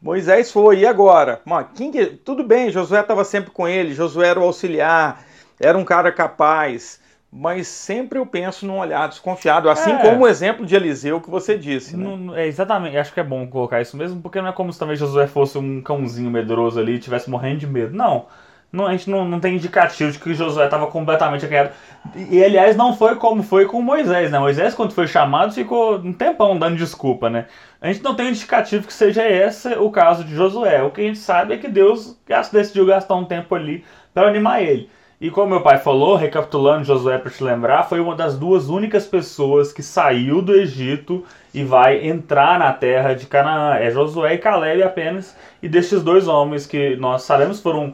[0.00, 1.42] Moisés foi, e agora?
[1.74, 2.06] quem que...
[2.06, 5.24] Tudo bem, Josué estava sempre com ele, Josué era o auxiliar,
[5.58, 9.98] era um cara capaz, mas sempre eu penso num olhar desconfiado, assim é.
[9.98, 11.96] como o exemplo de Eliseu que você disse.
[11.96, 12.04] Né?
[12.04, 14.78] Não, é, exatamente, acho que é bom colocar isso mesmo, porque não é como se
[14.78, 17.96] também Josué fosse um cãozinho medroso ali e tivesse morrendo de medo.
[17.96, 18.26] Não.
[18.70, 21.70] Não, a gente não, não tem indicativo de que Josué estava completamente acanhado.
[22.14, 24.38] E, aliás, não foi como foi com Moisés, né?
[24.38, 27.46] Moisés, quando foi chamado, ficou um tempão dando desculpa, né?
[27.80, 30.82] A gente não tem indicativo que seja esse o caso de Josué.
[30.82, 32.18] O que a gente sabe é que Deus
[32.52, 34.90] decidiu gastar um tempo ali para animar ele.
[35.20, 39.04] E como meu pai falou, recapitulando Josué para te lembrar, foi uma das duas únicas
[39.04, 43.74] pessoas que saiu do Egito e vai entrar na terra de Canaã.
[43.76, 45.36] É Josué e Caleb apenas.
[45.60, 47.92] E destes dois homens que nós sabemos foram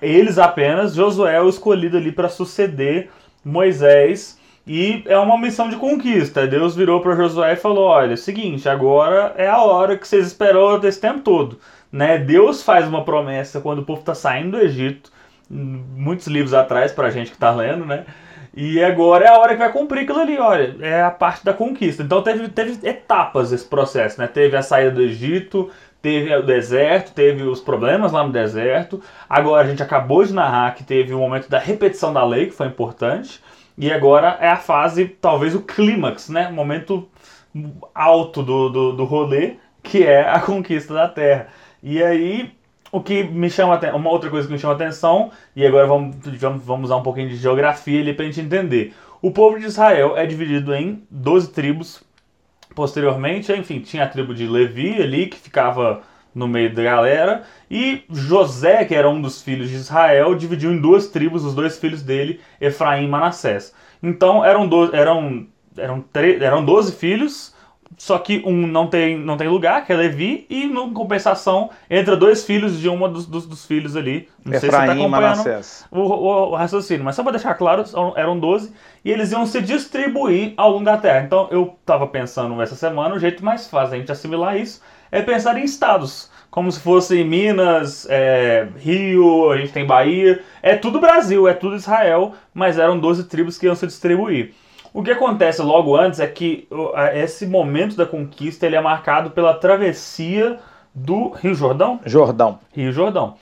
[0.00, 3.10] eles apenas, Josué é o escolhido ali para suceder
[3.44, 4.38] Moisés.
[4.66, 6.44] E é uma missão de conquista.
[6.46, 10.26] Deus virou para Josué e falou: Olha, é seguinte, agora é a hora que vocês
[10.26, 11.60] esperou esse tempo todo.
[11.92, 12.18] Né?
[12.18, 15.12] Deus faz uma promessa quando o povo está saindo do Egito,
[15.48, 18.04] muitos livros atrás para a gente que está lendo, né?
[18.56, 21.52] E agora é a hora que vai cumprir aquilo ali, olha, é a parte da
[21.52, 22.02] conquista.
[22.02, 24.26] Então teve, teve etapas esse processo, né?
[24.26, 29.02] Teve a saída do Egito, teve o deserto, teve os problemas lá no deserto.
[29.28, 32.52] Agora a gente acabou de narrar que teve o momento da repetição da lei, que
[32.52, 33.42] foi importante.
[33.78, 36.48] E agora é a fase, talvez o clímax, né?
[36.48, 37.08] O momento
[37.94, 41.48] alto do, do, do rolê, que é a conquista da terra.
[41.82, 42.52] E aí,
[42.90, 46.16] o que me chama uma outra coisa que me chama atenção, e agora vamos,
[46.64, 48.94] vamos usar um pouquinho de geografia ali para a gente entender.
[49.20, 52.05] O povo de Israel é dividido em 12 tribos
[52.76, 56.02] Posteriormente, enfim, tinha a tribo de Levi ali, que ficava
[56.34, 60.78] no meio da galera, e José, que era um dos filhos de Israel, dividiu em
[60.78, 63.74] duas tribos os dois filhos dele, Efraim e Manassés.
[64.02, 66.04] Então eram, do, eram, eram,
[66.42, 67.54] eram 12 filhos,
[67.96, 72.16] só que um não tem, não tem lugar, que é Levi, e em compensação entra
[72.16, 74.28] dois filhos de uma dos, dos, dos filhos ali.
[74.44, 77.54] Não Efraim sei se você tá acompanhando o, o, o, raciocínio, mas só para deixar
[77.54, 77.84] claro,
[78.16, 78.72] eram 12
[79.04, 81.24] e eles iam se distribuir ao longo da terra.
[81.24, 85.22] Então eu estava pensando essa semana, o jeito mais fácil a gente assimilar isso é
[85.22, 86.30] pensar em estados.
[86.50, 90.42] Como se fosse Minas, é, Rio, a gente tem Bahia.
[90.62, 94.54] É tudo Brasil, é tudo Israel, mas eram 12 tribos que iam se distribuir.
[94.96, 96.66] O que acontece logo antes é que
[97.12, 100.58] esse momento da conquista ele é marcado pela travessia
[100.94, 102.00] do Rio Jordão?
[102.06, 102.60] Jordão.
[102.74, 103.34] Rio Jordão.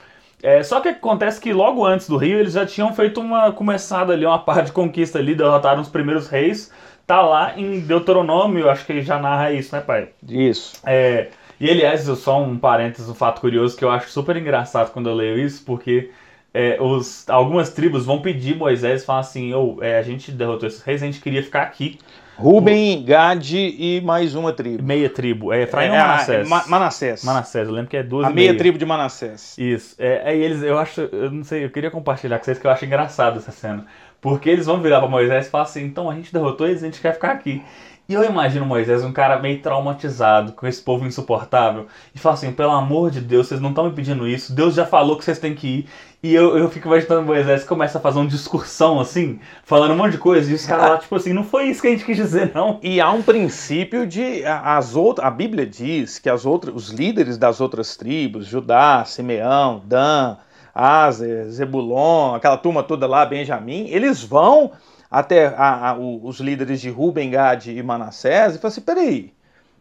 [0.43, 4.12] É, só que acontece que logo antes do Rio eles já tinham feito uma começada
[4.12, 6.73] ali, uma parte de conquista ali, derrotaram os primeiros reis.
[7.07, 10.09] Tá lá em Deuteronômio, acho que já narra isso, né, pai?
[10.29, 10.81] Isso.
[10.85, 11.29] É,
[11.61, 15.14] e aliás, só um parênteses, um fato curioso que eu acho super engraçado quando eu
[15.14, 16.11] leio isso, porque
[16.55, 20.69] é, os, algumas tribos vão pedir Moisés e falar assim: oh, é, a gente derrotou
[20.69, 21.99] esses reis, a gente queria ficar aqui.
[22.37, 24.83] Ruben, Gad e mais uma tribo.
[24.83, 25.53] Meia tribo.
[25.53, 26.49] É Efraim é, ou Manassés?
[26.49, 27.25] Ma Manassés.
[27.25, 29.57] Manassés, eu lembro que é duas A meia, meia tribo de Manassés.
[29.59, 29.95] Isso.
[29.99, 32.71] É, aí eles, eu acho, eu não sei, eu queria compartilhar com vocês que eu
[32.71, 33.87] acho engraçado essa cena.
[34.21, 36.87] Porque eles vão virar para Moisés e falar assim: então a gente derrotou eles, a
[36.87, 37.62] gente quer ficar aqui.
[38.07, 42.53] E eu imagino Moisés, um cara meio traumatizado com esse povo insuportável, e fala assim:
[42.53, 45.38] pelo amor de Deus, vocês não estão me pedindo isso, Deus já falou que vocês
[45.38, 45.88] têm que ir.
[46.23, 50.12] E eu, eu fico imaginando Moisés começa a fazer uma discursão assim, falando um monte
[50.12, 52.17] de coisa, e os caras lá, tipo assim, não foi isso que a gente quis
[52.17, 52.79] dizer, não.
[52.83, 54.45] E há um princípio de.
[54.45, 59.83] As outras, a Bíblia diz que as outras, os líderes das outras tribos, Judá, Simeão,
[59.83, 60.37] Dan,
[60.75, 64.73] Azer, Zebulon, aquela turma toda lá, Benjamim, eles vão
[65.14, 69.33] até a, a, os líderes de Ruben, Gad e Manassés e falou assim: peraí.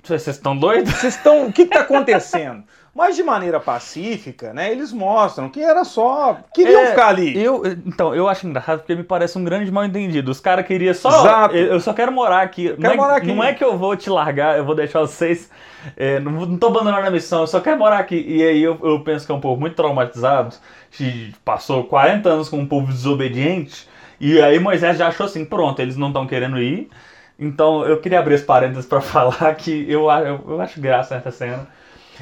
[0.04, 0.94] Vocês estão doidos?
[0.94, 1.48] Vocês estão.
[1.48, 2.64] O que está acontecendo?
[2.94, 4.72] Mas de maneira pacífica, né?
[4.72, 6.38] Eles mostram que era só.
[6.54, 7.42] Queriam é, ficar ali.
[7.42, 10.30] Eu, então, eu acho engraçado porque me parece um grande mal entendido.
[10.30, 11.10] Os caras queriam só.
[11.10, 11.56] Exato.
[11.56, 12.68] Eu só quero morar aqui.
[12.68, 13.28] Quero não, é, morar aqui.
[13.34, 15.50] não é que eu vou te largar, eu vou deixar vocês.
[15.98, 18.24] É, não, não tô abandonando a missão, eu só quero morar aqui.
[18.28, 20.56] E aí eu, eu penso que é um povo muito traumatizado,
[20.92, 23.88] que passou 40 anos com um povo desobediente.
[24.24, 26.90] E aí Moisés já achou assim, pronto, eles não estão querendo ir.
[27.38, 31.30] Então eu queria abrir as parênteses para falar que eu, eu, eu, acho graça nessa
[31.30, 31.68] cena.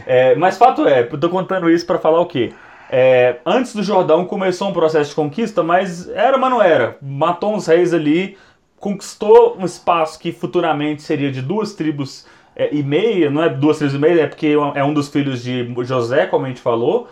[0.08, 2.54] É, mas fato é, eu tô contando isso para falar o quê?
[2.90, 6.98] É, antes do Jordão começou um processo de conquista, mas era, mas não era.
[7.04, 8.36] Matou uns reis ali,
[8.80, 13.78] conquistou um espaço que futuramente seria de duas tribos é, e meia, não é duas
[13.78, 17.10] tribos e meia, é porque é um dos filhos de José, como a gente falou.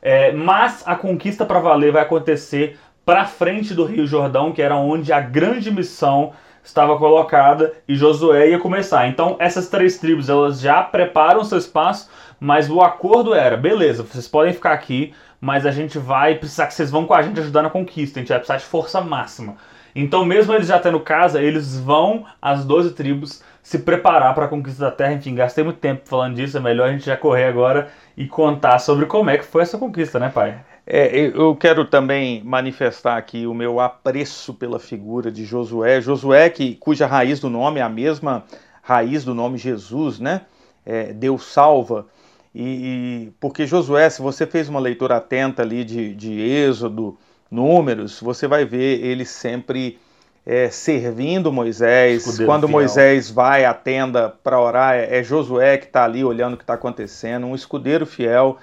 [0.00, 4.76] É, mas a conquista para valer vai acontecer para frente do Rio Jordão, que era
[4.76, 9.08] onde a grande missão estava colocada e Josué ia começar.
[9.08, 14.28] Então, essas três tribos, elas já preparam seu espaço, mas o acordo era, beleza, vocês
[14.28, 17.62] podem ficar aqui, mas a gente vai precisar que vocês vão com a gente ajudar
[17.62, 19.56] na conquista, a gente vai precisar de força máxima.
[19.96, 24.48] Então, mesmo eles já tendo casa, eles vão, as 12 tribos, se preparar para a
[24.48, 25.14] conquista da terra.
[25.14, 28.78] Enfim, gastei muito tempo falando disso, é melhor a gente já correr agora e contar
[28.78, 30.67] sobre como é que foi essa conquista, né, pai?
[30.90, 36.00] É, eu quero também manifestar aqui o meu apreço pela figura de Josué.
[36.00, 38.44] Josué, que, cuja raiz do nome é a mesma
[38.82, 40.40] raiz do nome Jesus, né?
[40.86, 42.06] É, Deus salva.
[42.54, 47.18] E, e, porque Josué, se você fez uma leitura atenta ali de, de Êxodo,
[47.50, 49.98] Números, você vai ver ele sempre
[50.46, 52.22] é, servindo Moisés.
[52.22, 52.72] Escudeiro Quando fiel.
[52.72, 56.62] Moisés vai à tenda para orar, é, é Josué que está ali olhando o que
[56.62, 58.56] está acontecendo, um escudeiro fiel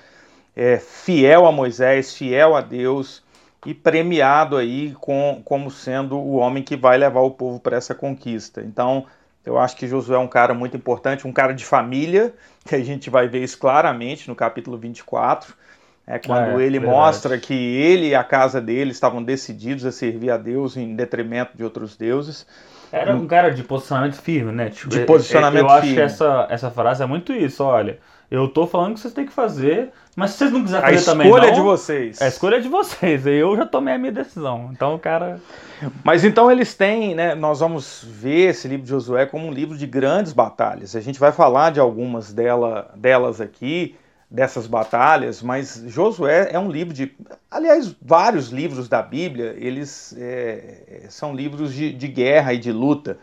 [0.56, 3.24] é, fiel a Moisés, fiel a Deus
[3.65, 7.96] e premiado aí com, como sendo o homem que vai levar o povo para essa
[7.96, 8.62] conquista.
[8.62, 9.06] Então,
[9.46, 12.84] eu acho que Josué é um cara muito importante, um cara de família, que a
[12.84, 15.54] gente vai ver isso claramente no capítulo 24.
[16.08, 16.86] É quando é, ele verdade.
[16.86, 21.58] mostra que ele e a casa dele estavam decididos a servir a Deus em detrimento
[21.58, 22.46] de outros deuses.
[22.91, 24.70] Era um cara de posicionamento firme, né?
[24.70, 25.98] Tipo, de posicionamento eu, eu firme.
[25.98, 27.98] Eu acho que essa, essa frase é muito isso, olha.
[28.30, 31.30] Eu tô falando que vocês têm que fazer, mas se vocês não quiserem fazer também
[31.30, 31.36] não...
[31.36, 32.22] A escolha é de vocês.
[32.22, 33.26] A escolha é de vocês.
[33.28, 34.70] Eu já tomei a minha decisão.
[34.72, 35.40] Então o cara...
[36.04, 37.36] Mas então eles têm, né?
[37.36, 40.96] Nós vamos ver esse livro de Josué como um livro de grandes batalhas.
[40.96, 43.96] A gente vai falar de algumas dela, delas aqui,
[44.30, 47.12] dessas batalhas, mas Josué é um livro de...
[47.52, 53.18] Aliás, vários livros da Bíblia, eles é, são livros de, de guerra e de luta.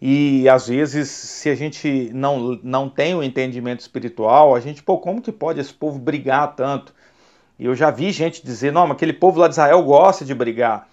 [0.00, 4.82] E às vezes, se a gente não, não tem o um entendimento espiritual, a gente,
[4.82, 6.94] pô, como que pode esse povo brigar tanto?
[7.58, 10.34] E eu já vi gente dizer, não, mas aquele povo lá de Israel gosta de
[10.34, 10.88] brigar.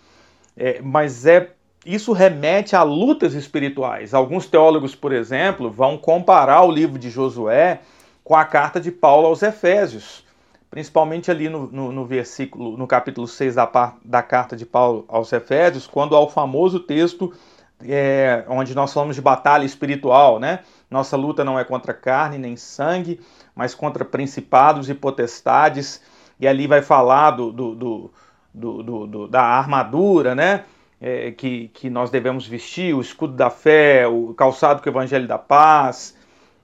[0.56, 1.52] É, mas é
[1.86, 4.14] isso remete a lutas espirituais.
[4.14, 7.82] Alguns teólogos, por exemplo, vão comparar o livro de Josué
[8.24, 10.24] com a carta de Paulo aos Efésios,
[10.72, 15.34] principalmente ali no, no, no versículo, no capítulo 6 da, da carta de Paulo aos
[15.34, 17.34] Efésios, quando há o famoso texto
[17.82, 20.60] é, onde nós falamos de batalha espiritual, né?
[20.90, 23.20] Nossa luta não é contra carne nem sangue,
[23.56, 26.02] mas contra principados e potestades.
[26.40, 28.12] E ali vai falar do, do,
[28.54, 30.66] do, do da armadura, né?
[31.02, 35.28] É, que, que nós devemos vestir, o escudo da fé, o calçado com o evangelho
[35.28, 36.16] da paz.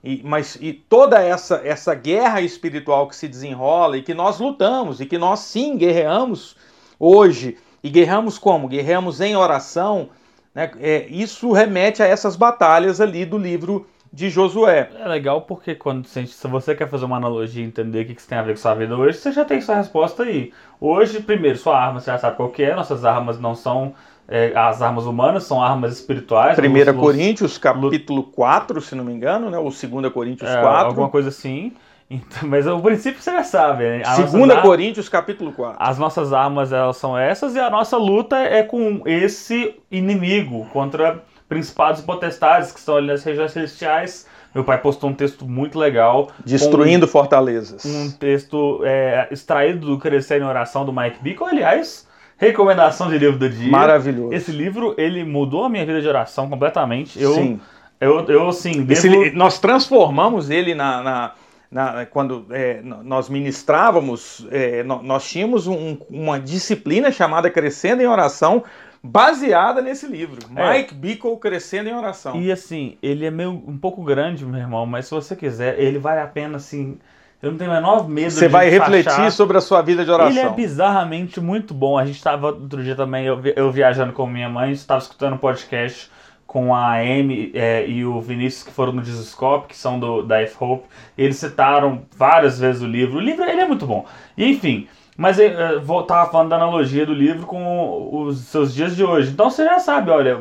[0.02, 4.98] E, mas e toda essa, essa guerra espiritual que se desenrola e que nós lutamos
[4.98, 6.56] e que nós sim guerreamos
[6.98, 7.58] hoje.
[7.82, 8.68] E guerreamos como?
[8.68, 10.08] Guerreamos em oração,
[10.54, 10.70] Né?
[10.80, 14.90] É, isso remete a essas batalhas ali do livro de Josué.
[14.98, 18.28] É legal porque quando se você quer fazer uma analogia e entender o que isso
[18.28, 20.52] tem a ver com sua vida hoje, você já tem sua resposta aí.
[20.80, 23.94] Hoje, primeiro, sua arma você já sabe qual que é, nossas armas não são
[24.26, 26.58] é, as armas humanas, são armas espirituais.
[26.58, 29.58] 1 Coríntios, capítulo 4, se não me engano, né?
[29.58, 30.86] ou 2 Coríntios é, 4.
[30.88, 31.72] Alguma coisa assim.
[32.10, 34.02] Então, mas o princípio você já sabe, né?
[34.16, 34.62] Segunda ar...
[34.62, 35.76] Coríntios, capítulo 4.
[35.78, 41.22] As nossas armas elas são essas e a nossa luta é com esse inimigo, contra
[41.48, 44.26] principados e potestades que estão ali nas regiões celestiais.
[44.52, 46.30] Meu pai postou um texto muito legal.
[46.44, 47.84] Destruindo fortalezas.
[47.84, 51.48] Um texto é, extraído do Crescer em Oração do Mike Bickle.
[51.48, 53.70] Aliás, recomendação de livro do dia.
[53.70, 54.34] Maravilhoso.
[54.34, 57.20] Esse livro, ele mudou a minha vida de oração completamente.
[57.20, 57.60] Eu, Sim.
[58.00, 58.92] Eu, eu assim, devo...
[58.92, 61.02] Esse, nós transformamos ele na...
[61.02, 61.32] na...
[61.70, 68.64] Na, quando é, nós ministrávamos, é, nós tínhamos um, uma disciplina chamada Crescendo em Oração,
[69.02, 70.38] baseada nesse livro.
[70.54, 70.72] É.
[70.72, 72.36] Mike Bickle crescendo em oração.
[72.40, 75.98] E assim, ele é meio um pouco grande, meu irmão, mas se você quiser, ele
[75.98, 76.98] vale a pena assim.
[77.42, 80.30] Eu não tenho o menor medo Você vai refletir sobre a sua vida de oração.
[80.30, 81.96] Ele é bizarramente muito bom.
[81.96, 85.38] A gente estava outro dia também, eu, eu viajando com minha mãe, estava escutando um
[85.38, 86.10] podcast
[86.50, 90.42] com a Amy é, e o Vinícius que foram no Discoscope, que são do, da
[90.42, 90.84] F-Hope.
[91.16, 93.18] Eles citaram várias vezes o livro.
[93.18, 94.04] O livro ele é muito bom.
[94.36, 98.74] E, enfim, mas eu, eh, eu tava falando da analogia do livro com os seus
[98.74, 99.30] dias de hoje.
[99.30, 100.40] Então você já sabe, olha,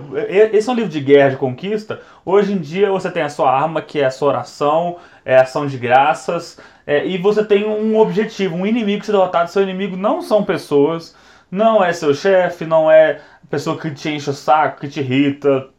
[0.52, 2.02] esse é um livro de guerra, de conquista.
[2.26, 5.43] Hoje em dia você tem a sua arma, que é a sua oração, é a
[5.43, 9.52] ação de graças, é, e você tem um objetivo, um inimigo que se derrotado.
[9.52, 11.15] Seu inimigo não são pessoas,
[11.52, 15.02] não é seu chefe, não é a pessoa que te enche o saco, que te
[15.02, 15.69] irrita,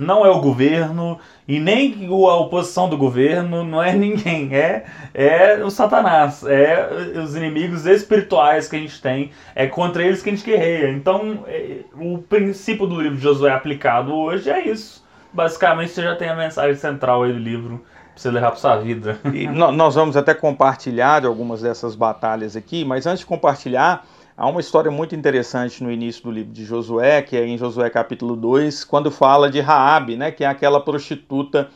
[0.00, 5.64] não é o governo e nem a oposição do governo, não é ninguém, é, é
[5.64, 10.32] o Satanás, é os inimigos espirituais que a gente tem, é contra eles que a
[10.34, 10.90] gente guerreia.
[10.90, 15.04] Então, é, o princípio do livro de Josué aplicado hoje é isso.
[15.32, 17.84] Basicamente, você já tem a mensagem central aí do livro
[18.14, 19.18] para você levar para sua vida.
[19.32, 24.04] E nós vamos até compartilhar algumas dessas batalhas aqui, mas antes de compartilhar,
[24.40, 27.90] Há uma história muito interessante no início do livro de Josué, que é em Josué
[27.90, 31.68] capítulo 2, quando fala de Raabe, né, que é aquela prostituta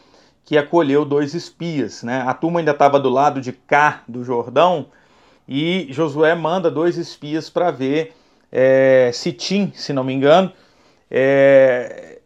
[0.47, 2.25] que acolheu dois espias, né?
[2.27, 4.87] A turma ainda estava do lado de cá do Jordão
[5.47, 8.15] e Josué manda dois espias para ver
[8.51, 10.51] é, Sitim, se não me engano.
[11.11, 12.19] É...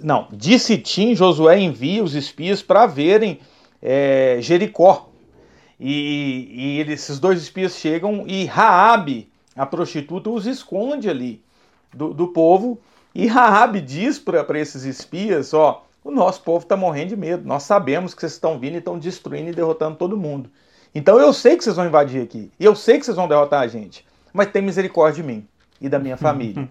[0.00, 3.40] Não, de Sitim, Josué envia os espias para verem
[3.82, 5.08] é, Jericó,
[5.78, 11.42] e, e esses dois espias chegam e Raabe, a prostituta, os esconde ali
[11.92, 12.80] do, do povo.
[13.14, 17.46] E Raabe diz para esses espias, ó, o nosso povo está morrendo de medo.
[17.46, 20.50] Nós sabemos que vocês estão vindo e estão destruindo e derrotando todo mundo.
[20.94, 22.50] Então eu sei que vocês vão invadir aqui.
[22.58, 24.04] E eu sei que vocês vão derrotar a gente.
[24.32, 25.46] Mas tem misericórdia de mim
[25.80, 26.68] e da minha família.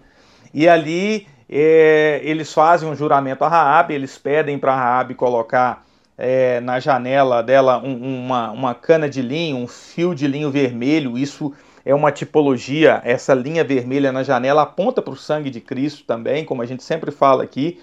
[0.52, 5.84] e ali é, eles fazem um juramento a Raabe, eles pedem para Raabe colocar
[6.16, 11.18] é, na janela dela um, uma, uma cana de linho, um fio de linho vermelho.
[11.18, 11.52] Isso
[11.84, 16.44] é uma tipologia, essa linha vermelha na janela aponta para o sangue de Cristo também,
[16.44, 17.80] como a gente sempre fala aqui.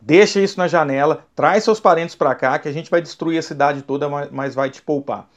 [0.00, 3.42] Deixa isso na janela, traz seus parentes para cá, que a gente vai destruir a
[3.42, 5.28] cidade toda, mas vai te poupar.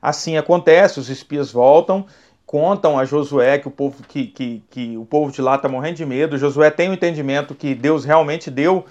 [0.00, 2.06] Assim acontece, os espias voltam,
[2.46, 5.96] contam a Josué que o povo, que, que, que o povo de lá está morrendo
[5.96, 6.38] de medo.
[6.38, 8.84] Josué tem o entendimento que Deus realmente deu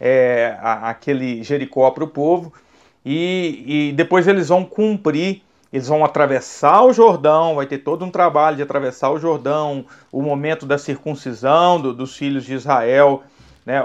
[0.00, 2.52] é, a, aquele Jericó para o povo,
[3.04, 5.42] e, e depois eles vão cumprir
[5.74, 10.22] eles vão atravessar o Jordão, vai ter todo um trabalho de atravessar o Jordão, o
[10.22, 13.24] momento da circuncisão do, dos filhos de Israel.
[13.66, 13.84] Né?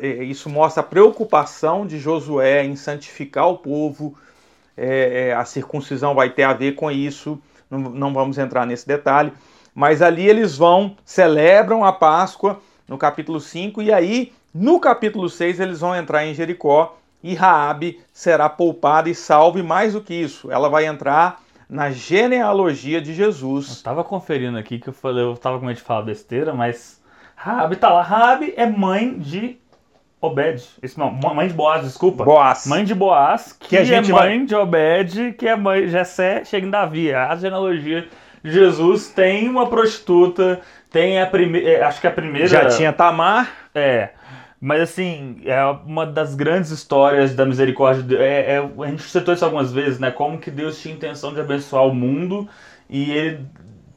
[0.00, 4.16] É, isso mostra a preocupação de Josué em santificar o povo.
[4.76, 7.36] É, é, a circuncisão vai ter a ver com isso,
[7.68, 9.32] não, não vamos entrar nesse detalhe.
[9.74, 15.60] Mas ali eles vão, celebram a Páscoa no capítulo 5, e aí no capítulo 6,
[15.60, 20.50] eles vão entrar em Jericó e Raabe será poupada e salve mais do que isso.
[20.50, 23.66] Ela vai entrar na genealogia de Jesus.
[23.66, 27.00] Eu estava conferindo aqui que eu falei, eu tava com medo de falar besteira, mas
[27.36, 28.02] Raabe tá lá.
[28.02, 29.58] Raabe é mãe de
[30.20, 30.64] Obed.
[30.82, 32.24] Isso não, mãe de Boaz, desculpa.
[32.24, 32.66] Boaz.
[32.66, 34.46] Mãe de Boaz, que, que a gente é mãe vai...
[34.46, 37.12] de Obed, que é mãe de Jessé, chega em Davi.
[37.12, 38.08] A genealogia
[38.42, 40.60] de Jesus tem uma prostituta,
[40.90, 43.50] tem a primeira, é, acho que a primeira Já tinha Tamar.
[43.74, 44.10] É.
[44.60, 48.02] Mas assim, é uma das grandes histórias da misericórdia.
[48.02, 50.10] De, é, é, a gente citou isso algumas vezes, né?
[50.10, 52.48] Como que Deus tinha intenção de abençoar o mundo
[52.90, 53.40] e ele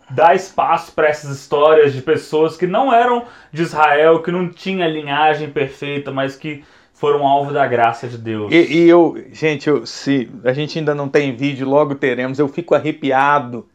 [0.10, 4.88] dá espaço para essas histórias de pessoas que não eram de Israel, que não tinha
[4.88, 6.64] linhagem perfeita, mas que
[6.94, 8.52] foram alvo da graça de Deus.
[8.52, 12.38] E, e eu, gente, eu, se a gente ainda não tem vídeo, logo teremos.
[12.38, 13.66] Eu fico arrepiado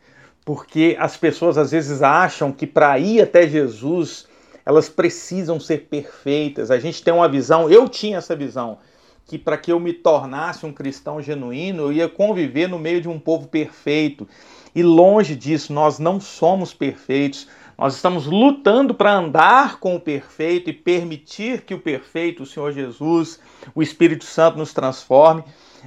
[0.46, 4.28] porque as pessoas às vezes acham que para ir até Jesus
[4.64, 6.70] elas precisam ser perfeitas.
[6.70, 8.78] A gente tem uma visão, eu tinha essa visão,
[9.24, 13.08] que para que eu me tornasse um cristão genuíno, eu ia conviver no meio de
[13.08, 14.26] um povo perfeito.
[14.72, 17.48] E longe disso, nós não somos perfeitos.
[17.76, 22.70] Nós estamos lutando para andar com o perfeito e permitir que o perfeito, o Senhor
[22.70, 23.40] Jesus,
[23.74, 25.42] o Espírito Santo nos transforme,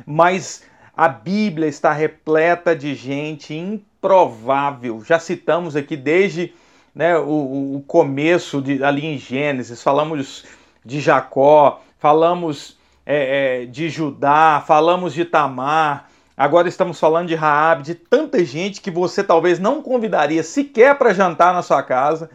[0.06, 0.64] mas
[0.96, 3.54] a Bíblia está repleta de gente
[4.00, 5.04] improvável.
[5.06, 6.54] Já citamos aqui desde
[6.96, 10.46] né, o, o começo de, ali em Gênesis, falamos
[10.84, 17.84] de Jacó, falamos é, é, de Judá, falamos de Tamar, Agora estamos falando de Raab,
[17.84, 22.30] de tanta gente que você talvez não convidaria sequer para jantar na sua casa,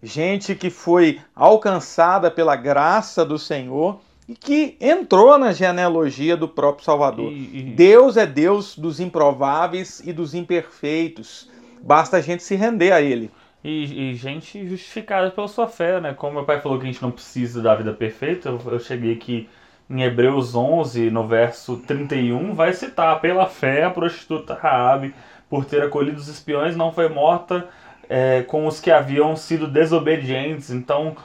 [0.00, 4.00] gente que foi alcançada pela graça do Senhor
[4.30, 7.32] e que entrou na genealogia do próprio Salvador.
[7.32, 7.62] E, e...
[7.62, 11.50] Deus é Deus dos improváveis e dos imperfeitos.
[11.82, 13.28] Basta a gente se render a Ele.
[13.64, 16.14] E, e, gente justificada pela sua fé, né?
[16.14, 19.14] Como meu pai falou que a gente não precisa da vida perfeita, eu, eu cheguei
[19.14, 19.48] aqui
[19.90, 25.12] em Hebreus 11, no verso 31, vai citar: pela fé a prostituta Raabe,
[25.48, 27.68] por ter acolhido os espiões, não foi morta
[28.08, 30.70] é, com os que haviam sido desobedientes.
[30.70, 31.16] Então,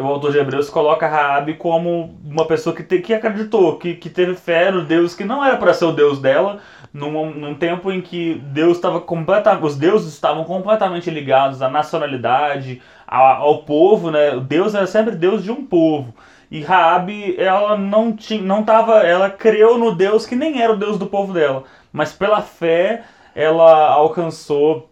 [0.00, 4.08] o autor de Hebreus coloca Raabe como uma pessoa que, te, que acreditou, que, que
[4.10, 6.60] teve fé no Deus que não era para ser o Deus dela,
[6.92, 12.80] num, num tempo em que Deus estava completamente, os deuses estavam completamente ligados à nacionalidade,
[13.06, 14.38] ao, ao povo, né?
[14.40, 16.14] Deus era sempre Deus de um povo.
[16.50, 20.76] E Raabe, ela não tinha, não tava, ela creu no Deus que nem era o
[20.76, 24.87] Deus do povo dela, mas pela fé ela alcançou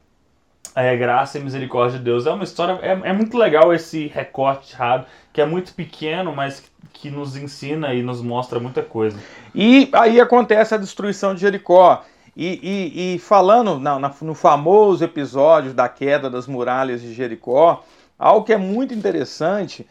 [0.76, 2.26] é, graça e misericórdia de Deus.
[2.26, 6.62] É uma história, é, é muito legal esse recorte Raabe, que é muito pequeno, mas
[6.92, 9.18] que nos ensina e nos mostra muita coisa.
[9.54, 12.04] E aí acontece a destruição de Jericó.
[12.36, 17.82] E, e, e falando na, na, no famoso episódio da queda das muralhas de Jericó,
[18.18, 19.86] algo que é muito interessante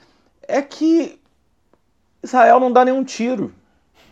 [0.48, 1.20] é que
[2.22, 3.52] Israel não dá nenhum tiro.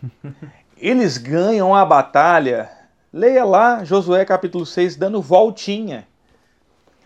[0.76, 2.68] Eles ganham a batalha.
[3.12, 6.04] Leia lá Josué capítulo 6 dando voltinha.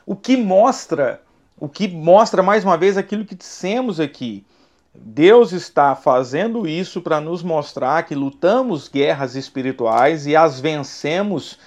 [0.08, 1.20] O que mostra,
[1.60, 4.42] o que mostra mais uma vez aquilo que dissemos aqui.
[4.94, 11.58] Deus está fazendo isso para nos mostrar que lutamos guerras espirituais e as vencemos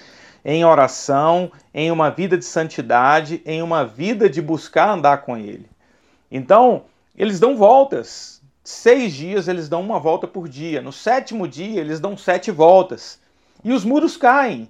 [0.44, 5.70] em oração, em uma vida de santidade, em uma vida de buscar andar com Ele.
[6.32, 6.86] Então,
[7.16, 10.82] eles dão voltas seis dias eles dão uma volta por dia.
[10.82, 13.20] No sétimo dia eles dão sete voltas.
[13.64, 14.68] E os muros caem.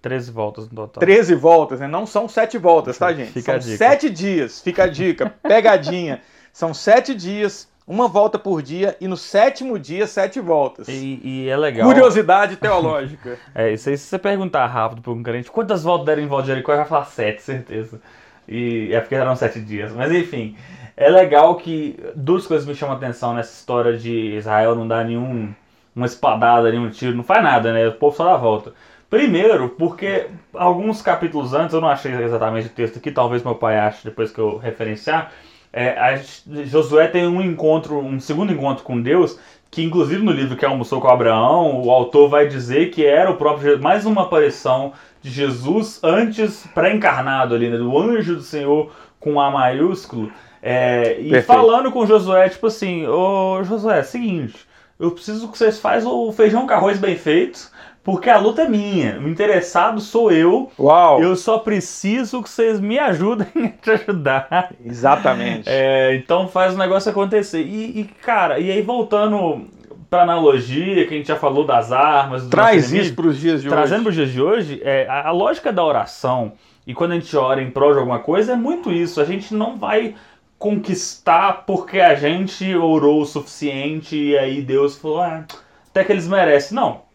[0.00, 1.00] Treze, voltas no total.
[1.00, 1.88] Treze voltas, né?
[1.88, 3.32] Não são sete voltas, tá, gente?
[3.32, 4.60] Fica são sete dias.
[4.60, 5.34] Fica a dica.
[5.42, 6.20] Pegadinha.
[6.52, 10.88] são sete dias, uma volta por dia, e no sétimo dia, sete voltas.
[10.88, 11.86] E, e é legal.
[11.86, 13.38] Curiosidade teológica.
[13.54, 16.44] é, isso aí, se você perguntar rápido para um crente, quantas voltas deram em volta
[16.44, 18.00] de Jericó, ele vai falar sete, certeza.
[18.48, 19.92] E é porque eram sete dias.
[19.92, 20.56] Mas enfim,
[20.96, 25.04] é legal que duas coisas me chamam a atenção nessa história de Israel não dar
[25.04, 25.52] nenhum
[25.94, 27.88] uma espadada, nenhum tiro, não faz nada, né?
[27.88, 28.72] O povo só dá a volta.
[29.08, 33.78] Primeiro, porque alguns capítulos antes, eu não achei exatamente o texto aqui, talvez meu pai
[33.78, 35.32] ache depois que eu referenciar.
[35.72, 36.16] É, a,
[36.64, 39.38] Josué tem um encontro, um segundo encontro com Deus,
[39.70, 43.36] que inclusive no livro que almoçou com Abraão, o autor vai dizer que era o
[43.36, 47.76] próprio mais uma aparição de Jesus antes pré-encarnado ali, né?
[47.76, 48.90] Do anjo do Senhor
[49.20, 50.32] com A maiúsculo.
[50.62, 51.46] É, e Perfeito.
[51.46, 54.66] falando com Josué, tipo assim, ô Josué, é seguinte,
[54.98, 57.70] eu preciso que vocês façam o feijão com arroz bem feito,
[58.06, 59.18] porque a luta é minha.
[59.18, 60.70] O interessado sou eu.
[60.78, 61.20] Uau!
[61.20, 64.72] Eu só preciso que vocês me ajudem a te ajudar.
[64.84, 65.68] Exatamente.
[65.68, 67.62] É, então faz o negócio acontecer.
[67.62, 69.62] E, e cara, e aí voltando
[70.08, 72.46] pra analogia que a gente já falou das armas.
[72.46, 73.88] Traz isso para os dias de trazendo hoje.
[73.88, 76.52] Trazendo para os dias de hoje, é, a, a lógica da oração
[76.86, 79.20] e quando a gente ora em prol de alguma coisa é muito isso.
[79.20, 80.14] A gente não vai
[80.56, 85.44] conquistar porque a gente orou o suficiente e aí Deus falou, ah,
[85.90, 86.76] até que eles merecem.
[86.76, 87.05] Não.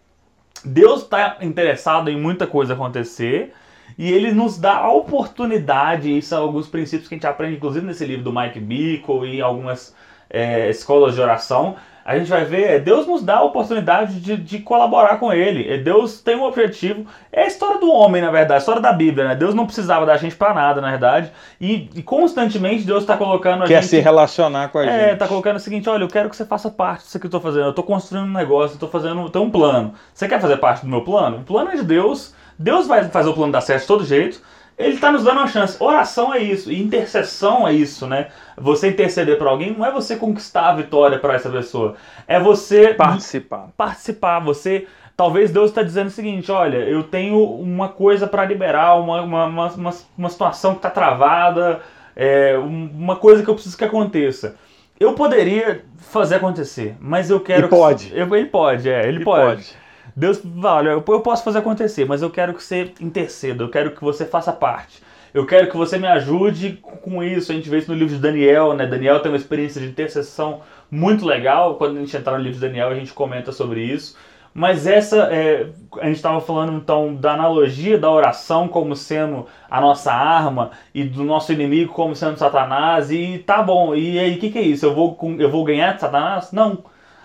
[0.63, 3.53] Deus está interessado em muita coisa acontecer
[3.97, 7.85] e ele nos dá a oportunidade, isso são alguns princípios que a gente aprende, inclusive
[7.85, 9.95] nesse livro do Mike Bickle e algumas
[10.29, 14.35] é, escolas de oração, a gente vai ver, é, Deus nos dá a oportunidade de,
[14.35, 15.71] de colaborar com Ele.
[15.71, 17.05] É, Deus tem um objetivo.
[17.31, 19.35] É a história do homem, na verdade, a história da Bíblia, né?
[19.35, 21.31] Deus não precisava da gente para nada, na verdade.
[21.59, 23.89] E, e constantemente Deus está colocando a Quer gente.
[23.91, 25.09] Quer se relacionar com a é, gente.
[25.11, 27.29] É, tá colocando o seguinte: olha, eu quero que você faça parte disso que eu
[27.29, 27.65] estou fazendo.
[27.65, 29.29] Eu estou construindo um negócio, eu estou fazendo.
[29.29, 29.93] Tem um plano.
[30.13, 31.37] Você quer fazer parte do meu plano?
[31.37, 32.33] O plano é de Deus.
[32.57, 34.41] Deus vai fazer o plano dar certo de todo jeito
[34.77, 35.81] ele está nos dando uma chance.
[35.81, 38.27] Oração é isso, e intercessão é isso, né?
[38.57, 41.95] Você interceder para alguém não é você conquistar a vitória para essa pessoa,
[42.27, 43.69] é você participar.
[43.77, 48.95] Participar, você talvez Deus está dizendo o seguinte: olha, eu tenho uma coisa para liberar,
[48.95, 51.81] uma, uma, uma, uma, situação que está travada.
[52.15, 54.55] é, uma coisa que eu preciso que aconteça.
[54.99, 57.61] Eu poderia fazer acontecer, mas eu quero.
[57.61, 58.09] Ele pode.
[58.09, 59.45] Que, ele pode, é, ele, ele pode.
[59.45, 59.80] pode.
[60.15, 63.91] Deus, olha, eu, eu posso fazer acontecer, mas eu quero que você interceda, eu quero
[63.91, 65.01] que você faça parte.
[65.33, 67.51] Eu quero que você me ajude com isso.
[67.51, 68.85] A gente vê isso no livro de Daniel, né?
[68.85, 71.75] Daniel tem uma experiência de intercessão muito legal.
[71.75, 74.17] Quando a gente entrar no livro de Daniel, a gente comenta sobre isso.
[74.53, 75.69] Mas essa, é,
[76.01, 81.05] a gente estava falando então da analogia da oração como sendo a nossa arma e
[81.05, 83.09] do nosso inimigo como sendo Satanás.
[83.09, 84.85] E tá bom, e aí o que, que é isso?
[84.85, 86.51] Eu vou, eu vou ganhar de Satanás?
[86.51, 86.83] Não.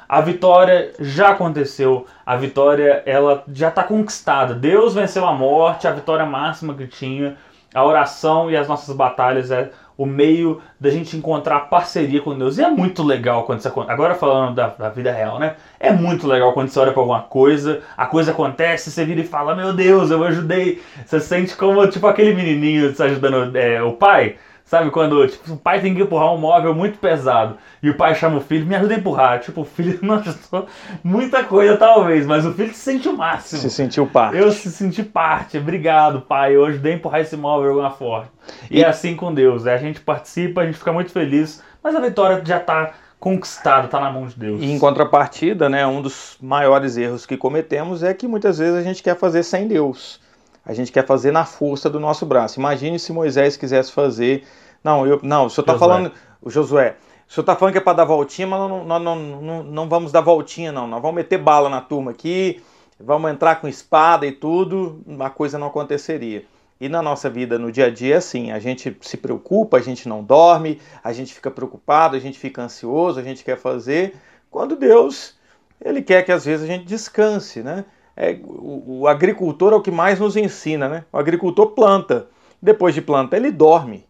[0.08, 4.54] A vitória já aconteceu, a vitória ela já está conquistada.
[4.54, 7.36] Deus venceu a morte, a vitória máxima que tinha.
[7.74, 12.58] A oração e as nossas batalhas é o meio da gente encontrar parceria com Deus.
[12.58, 13.60] E é muito legal quando.
[13.88, 15.56] Agora falando da, da, vida real, né?
[15.80, 19.26] É muito legal quando você olha para alguma coisa, a coisa acontece, você vira e
[19.26, 20.82] fala: Meu Deus, eu ajudei.
[21.04, 24.36] Você sente como tipo aquele menininho ajudando é, o pai.
[24.66, 28.16] Sabe, quando tipo, o pai tem que empurrar um móvel muito pesado e o pai
[28.16, 29.38] chama o filho, me ajuda a empurrar.
[29.38, 30.66] Tipo, o filho não ajudou
[31.04, 33.60] muita coisa, talvez, mas o filho se sente o máximo.
[33.60, 34.36] Se sentiu parte.
[34.36, 35.56] Eu se senti parte.
[35.56, 36.56] Obrigado, pai.
[36.56, 38.28] Eu ajudei a empurrar esse móvel de alguma forma.
[38.68, 39.66] E, e é assim com Deus.
[39.66, 43.86] É, a gente participa, a gente fica muito feliz, mas a vitória já está conquistada,
[43.86, 44.60] está na mão de Deus.
[44.60, 48.82] E em contrapartida, né, um dos maiores erros que cometemos é que muitas vezes a
[48.82, 50.25] gente quer fazer sem Deus
[50.66, 52.58] a gente quer fazer na força do nosso braço.
[52.58, 54.44] Imagine se Moisés quisesse fazer.
[54.82, 56.12] Não, eu, não o senhor está falando.
[56.42, 56.96] O Josué,
[57.28, 59.88] o senhor está falando que é para dar voltinha, mas nós não, não, não, não,
[59.88, 60.86] vamos dar voltinha, não.
[60.86, 62.62] Nós vamos meter bala na turma aqui,
[62.98, 66.44] vamos entrar com espada e tudo, a coisa não aconteceria.
[66.80, 69.80] E na nossa vida, no dia a dia, é assim: a gente se preocupa, a
[69.80, 74.14] gente não dorme, a gente fica preocupado, a gente fica ansioso, a gente quer fazer,
[74.50, 75.34] quando Deus,
[75.82, 77.84] Ele quer que às vezes a gente descanse, né?
[78.16, 81.04] É, o, o, agricultor é o que mais nos ensina, né?
[81.12, 82.28] O agricultor planta,
[82.60, 84.04] depois de plantar ele dorme.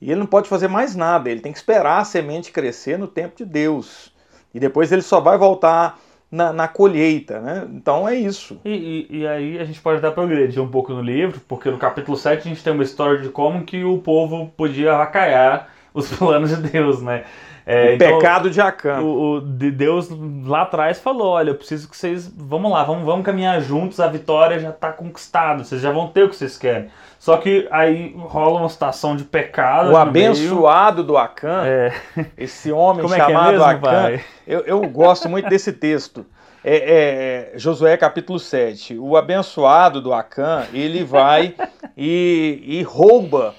[0.00, 3.06] E ele não pode fazer mais nada, ele tem que esperar a semente crescer no
[3.06, 4.12] tempo de Deus.
[4.54, 5.98] E depois ele só vai voltar
[6.30, 7.66] na, na colheita, né?
[7.70, 8.60] Então é isso.
[8.64, 11.78] E, e, e aí a gente pode até progredir um pouco no livro, porque no
[11.78, 16.08] capítulo 7 a gente tem uma história de como que o povo podia avacaiar os
[16.16, 17.24] planos de Deus, né?
[17.70, 19.00] É, o então, pecado de Acã.
[19.00, 20.08] O, o, Deus
[20.46, 22.26] lá atrás falou: olha, eu preciso que vocês.
[22.34, 26.22] Vamos lá, vamos, vamos caminhar juntos, a vitória já está conquistada, vocês já vão ter
[26.22, 26.88] o que vocês querem.
[27.18, 29.90] Só que aí rola uma situação de pecado.
[29.90, 31.06] O abençoado meio.
[31.08, 31.92] do Acã, é.
[32.38, 36.24] esse homem Como chamado é que é mesmo, Acã, eu, eu gosto muito desse texto.
[36.64, 38.96] É, é, Josué capítulo 7.
[38.98, 41.54] O abençoado do Acã, ele vai
[41.94, 43.54] e, e rouba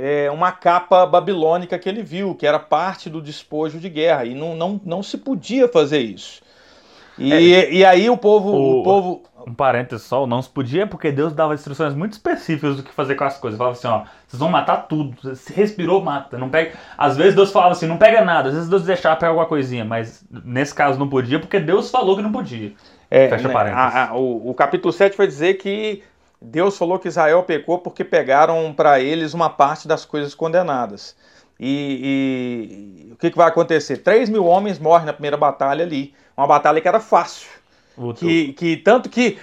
[0.00, 4.34] é, uma capa babilônica que ele viu, que era parte do despojo de guerra, e
[4.34, 6.40] não, não, não se podia fazer isso.
[7.18, 9.22] E, é, e aí o povo, o, o, povo.
[9.46, 13.14] Um parênteses só, não se podia porque Deus dava instruções muito específicas do que fazer
[13.14, 13.58] com as coisas.
[13.58, 15.36] Falava assim, ó, vocês vão matar tudo.
[15.36, 16.38] Se respirou, mata.
[16.38, 16.72] Não pega.
[16.96, 18.48] Às vezes Deus falava assim, não pega nada.
[18.48, 22.16] Às vezes Deus deixava pegar alguma coisinha, mas nesse caso não podia porque Deus falou
[22.16, 22.72] que não podia.
[23.10, 23.96] É, Fecha né, parênteses.
[23.96, 26.02] A, a, o, o capítulo 7 vai dizer que
[26.40, 31.14] Deus falou que Israel pecou porque pegaram para eles uma parte das coisas condenadas.
[31.58, 33.98] E, e o que, que, vai acontecer?
[33.98, 36.14] 3 mil homens morrem na primeira batalha ali.
[36.34, 37.48] Uma batalha que era fácil.
[38.16, 39.36] Que, que, tanto que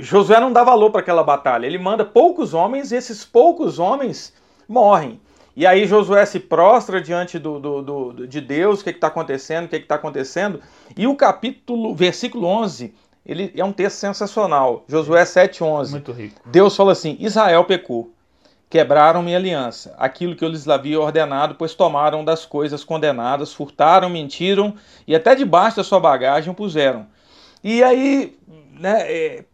[0.00, 1.66] Josué não dá valor para aquela batalha.
[1.66, 4.34] Ele manda poucos homens e esses poucos homens
[4.68, 5.20] morrem.
[5.54, 9.66] E aí Josué se prostra diante do, do, do de Deus, o que está acontecendo,
[9.66, 10.60] o que está acontecendo.
[10.96, 12.92] E o capítulo, versículo 11,
[13.24, 14.84] ele é um texto sensacional.
[14.88, 15.90] Josué 7,11.
[15.90, 16.40] Muito rico.
[16.46, 18.12] Deus fala assim: Israel pecou,
[18.68, 24.08] quebraram minha aliança, aquilo que eu lhes havia ordenado, pois tomaram das coisas condenadas, furtaram,
[24.08, 24.74] mentiram
[25.06, 27.06] e até debaixo da sua bagagem puseram.
[27.62, 28.36] E aí,
[28.72, 29.44] né, é,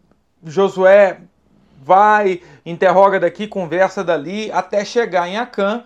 [0.44, 1.20] Josué
[1.82, 5.84] vai, interroga daqui, conversa dali, até chegar em Acã,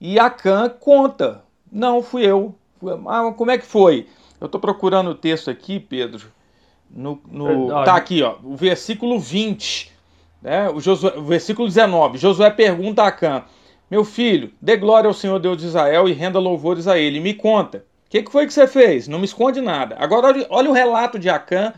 [0.00, 2.54] e Acã conta: Não, fui eu.
[3.06, 4.06] Ah, como é que foi?
[4.38, 6.26] Eu estou procurando o texto aqui, Pedro.
[6.94, 9.90] No, no, tá aqui, ó, o versículo 20,
[10.40, 10.70] né?
[10.70, 12.18] O, Josué, o versículo 19.
[12.18, 13.42] Josué pergunta a Acã:
[13.90, 17.18] Meu filho, dê glória ao Senhor Deus de Israel e renda louvores a ele.
[17.18, 19.08] Me conta, o que, que foi que você fez?
[19.08, 19.96] Não me esconde nada.
[19.98, 21.74] Agora, olha, olha o relato de Acã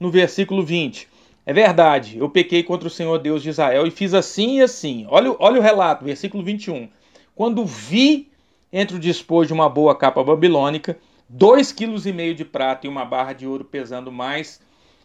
[0.00, 1.08] no versículo 20.
[1.44, 5.06] É verdade, eu pequei contra o Senhor Deus de Israel e fiz assim e assim.
[5.10, 6.88] Olha, olha o relato, versículo 21.
[7.34, 8.30] Quando vi
[8.72, 10.96] entre o dispor de uma boa capa babilônica
[11.28, 14.60] dois quilos e meio de prata e uma barra de ouro pesando mais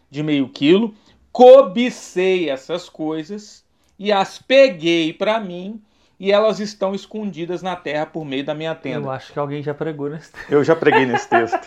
[0.09, 0.93] de meio quilo.
[1.31, 3.63] Cobicei essas coisas
[3.97, 5.81] e as peguei para mim
[6.19, 9.07] e elas estão escondidas na terra por meio da minha tenda.
[9.07, 10.51] Eu acho que alguém já pregou nesse texto.
[10.51, 11.57] Eu já preguei nesse texto.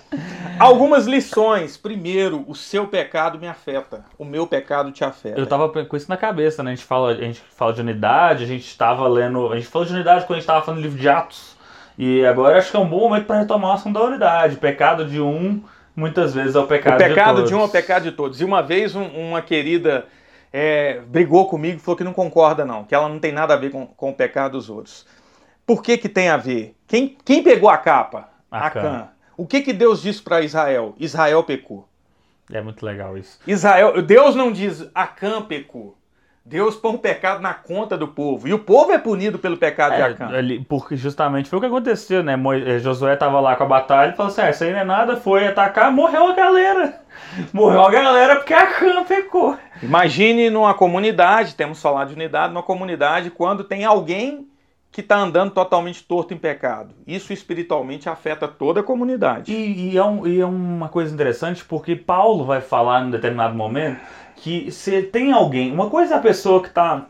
[0.58, 1.76] Algumas lições.
[1.76, 4.06] Primeiro, o seu pecado me afeta.
[4.16, 5.38] O meu pecado te afeta.
[5.38, 6.72] Eu tava com isso na cabeça, né?
[6.72, 9.52] A gente fala, a gente fala de unidade, a gente estava lendo.
[9.52, 11.57] A gente falou de unidade quando a gente estava falando do livro de Atos.
[11.98, 14.56] E agora acho que é um bom momento para retomar o assunto da unidade.
[14.56, 15.60] Pecado de um,
[15.96, 17.12] muitas vezes, é o pecado, de todos.
[17.12, 18.40] O pecado de, de um é o pecado de todos.
[18.40, 20.06] E uma vez um, uma querida
[20.52, 23.56] é, brigou comigo e falou que não concorda, não, que ela não tem nada a
[23.56, 25.04] ver com, com o pecado dos outros.
[25.66, 26.76] Por que, que tem a ver?
[26.86, 28.28] Quem, quem pegou a capa?
[28.48, 29.08] Acã.
[29.36, 30.94] O que, que Deus disse para Israel?
[30.98, 31.88] Israel pecou.
[32.50, 33.38] É muito legal isso.
[33.46, 35.97] Israel, Deus não diz Acã pecou.
[36.48, 38.48] Deus põe o pecado na conta do povo.
[38.48, 40.30] E o povo é punido pelo pecado é, de Acã.
[40.66, 42.36] Porque justamente foi o que aconteceu, né?
[42.64, 44.84] Eh, Josué estava lá com a batalha e falou assim: ah, isso aí não é
[44.84, 47.00] nada, foi atacar, morreu a galera.
[47.52, 49.58] Morreu a galera porque Acã pecou.
[49.82, 54.48] Imagine numa comunidade, temos falado de unidade, numa comunidade, quando tem alguém
[54.90, 56.94] que está andando totalmente torto em pecado.
[57.06, 59.52] Isso espiritualmente afeta toda a comunidade.
[59.52, 63.54] E, e, é um, e, é uma coisa interessante porque Paulo vai falar em determinado
[63.54, 64.00] momento
[64.42, 67.06] que se tem alguém, uma coisa é a pessoa que está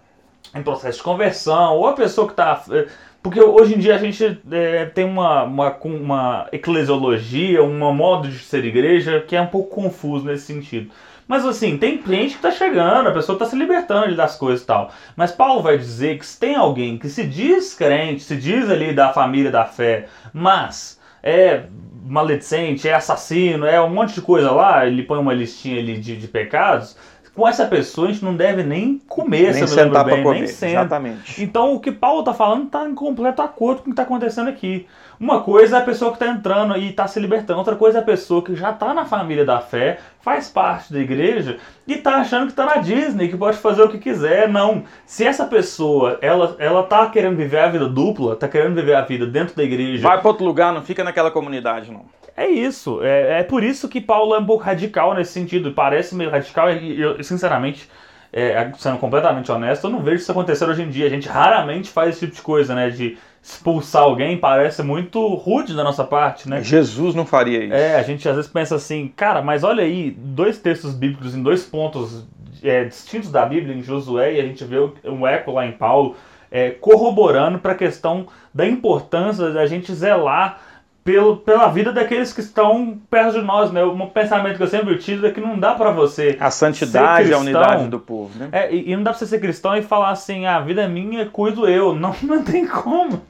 [0.55, 2.63] em processo de conversão, ou a pessoa que está.
[2.71, 2.87] Eh,
[3.23, 8.39] porque hoje em dia a gente é, tem uma, uma, uma eclesiologia, um modo de
[8.39, 10.91] ser igreja que é um pouco confuso nesse sentido.
[11.27, 14.67] Mas assim, tem cliente que está chegando, a pessoa está se libertando das coisas e
[14.67, 14.91] tal.
[15.15, 18.95] Mas Paulo vai dizer que se tem alguém que se diz crente, se diz ali
[18.95, 21.65] da família da fé, mas é
[22.07, 26.17] maledicente, é assassino, é um monte de coisa lá, ele põe uma listinha ali de,
[26.17, 26.97] de pecados,
[27.39, 30.73] com essa pessoa a gente não deve nem comer, nem sentar para comer, nem senta.
[30.73, 31.41] exatamente.
[31.41, 34.49] Então o que Paulo está falando está em completo acordo com o que está acontecendo
[34.49, 34.89] aqui.
[35.21, 38.01] Uma coisa é a pessoa que está entrando e está se libertando, outra coisa é
[38.01, 42.17] a pessoa que já está na família da fé, faz parte da igreja e está
[42.17, 44.49] achando que está na Disney, que pode fazer o que quiser.
[44.49, 44.85] Não.
[45.05, 49.01] Se essa pessoa, ela, ela tá querendo viver a vida dupla, está querendo viver a
[49.01, 50.07] vida dentro da igreja.
[50.07, 52.05] Vai para outro lugar, não fica naquela comunidade, não.
[52.37, 53.03] É isso.
[53.03, 55.73] É, é por isso que Paulo é um pouco radical nesse sentido.
[55.73, 57.91] Parece meio radical e eu, sinceramente,
[58.33, 61.07] é, sendo completamente honesto, eu não vejo isso acontecer hoje em dia.
[61.07, 62.91] A gente raramente faz esse tipo de coisa, né?
[62.91, 66.63] De expulsar alguém parece muito rude da nossa parte, né?
[66.63, 67.75] Jesus não faria isso.
[67.75, 71.43] É, a gente às vezes pensa assim, cara, mas olha aí, dois textos bíblicos em
[71.43, 72.27] dois pontos
[72.63, 76.15] é, distintos da Bíblia, em Josué, e a gente vê um eco lá em Paulo,
[76.51, 80.61] é, corroborando para a questão da importância da gente zelar
[81.09, 83.83] pelo, pela vida daqueles que estão perto de nós, né?
[83.83, 87.39] Um pensamento que eu sempre tive é que não dá para você a santidade, cristão,
[87.39, 88.51] a unidade do povo, né?
[88.53, 90.83] É, e, e, não dá para você ser cristão e falar assim, ah, a vida
[90.83, 91.95] é minha, cuido eu.
[91.99, 93.23] Não, não tem como.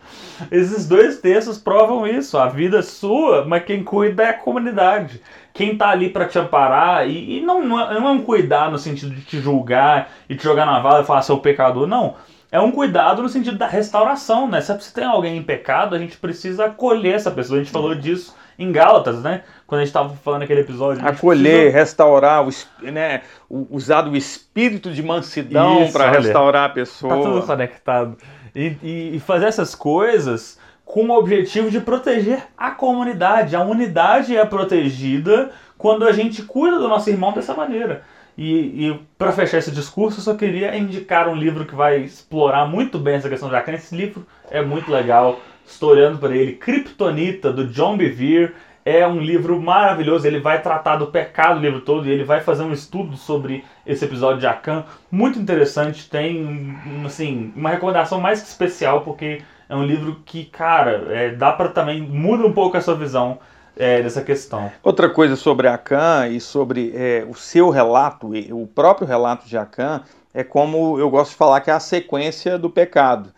[0.51, 2.37] Esses dois textos provam isso.
[2.37, 5.23] A vida é sua, mas quem cuida é a comunidade.
[5.55, 8.71] Quem tá ali para te amparar e, e não, não, é, não é um cuidar
[8.71, 12.17] no sentido de te julgar e te jogar na vala e falar seu pecador, não
[12.51, 14.61] é um cuidado no sentido da restauração, né?
[14.61, 17.61] Se tem alguém em pecado, a gente precisa acolher essa pessoa.
[17.61, 19.43] A gente falou disso em Gálatas, né?
[19.67, 21.07] Quando a gente estava falando aquele episódio.
[21.07, 21.79] Acolher, precisa...
[21.79, 22.51] restaurar, o,
[22.91, 23.23] né?
[23.49, 27.17] usar do espírito de mansidão para restaurar a pessoa.
[27.17, 28.17] Tá tudo conectado.
[28.55, 33.55] E, e, e fazer essas coisas com o objetivo de proteger a comunidade.
[33.55, 38.03] A unidade é protegida quando a gente cuida do nosso irmão dessa maneira.
[38.39, 42.69] E, e para fechar esse discurso, eu só queria indicar um livro que vai explorar
[42.69, 43.73] muito bem essa questão de Jacan.
[43.73, 46.53] Esse livro é muito legal, estou olhando para ele.
[46.53, 48.55] Kryptonita, do John Bevere.
[48.85, 52.41] É um livro maravilhoso, ele vai tratar do pecado o livro todo e ele vai
[52.41, 54.85] fazer um estudo sobre esse episódio de Akan.
[55.11, 56.75] Muito interessante, tem
[57.05, 61.69] assim, uma recomendação mais que especial, porque é um livro que, cara, é, dá para
[61.69, 63.41] também, muda um pouco a sua visão
[63.79, 64.71] é, dessa questão.
[64.83, 70.03] Outra coisa sobre Akan e sobre é, o seu relato, o próprio relato de Akan,
[70.35, 73.33] é como eu gosto de falar que é a sequência do pecado.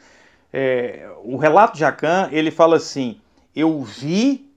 [0.53, 3.20] É, o relato de Akan, ele fala assim,
[3.55, 4.49] eu vi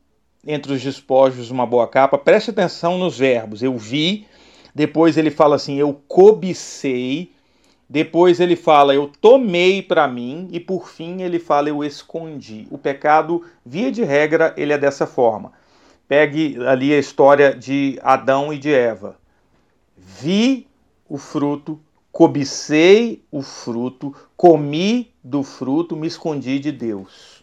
[0.46, 4.28] entre os despojos uma boa capa, preste atenção nos verbos, eu vi,
[4.76, 7.32] depois ele fala assim, eu cobicei,
[7.90, 12.68] depois ele fala, eu tomei para mim, e por fim ele fala, eu escondi.
[12.72, 15.52] O pecado, via de regra, ele é dessa forma.
[16.14, 19.18] Pegue ali a história de Adão e de Eva.
[19.97, 20.68] Vi
[21.09, 27.41] o fruto, cobicei o fruto, comi do fruto, me escondi de Deus.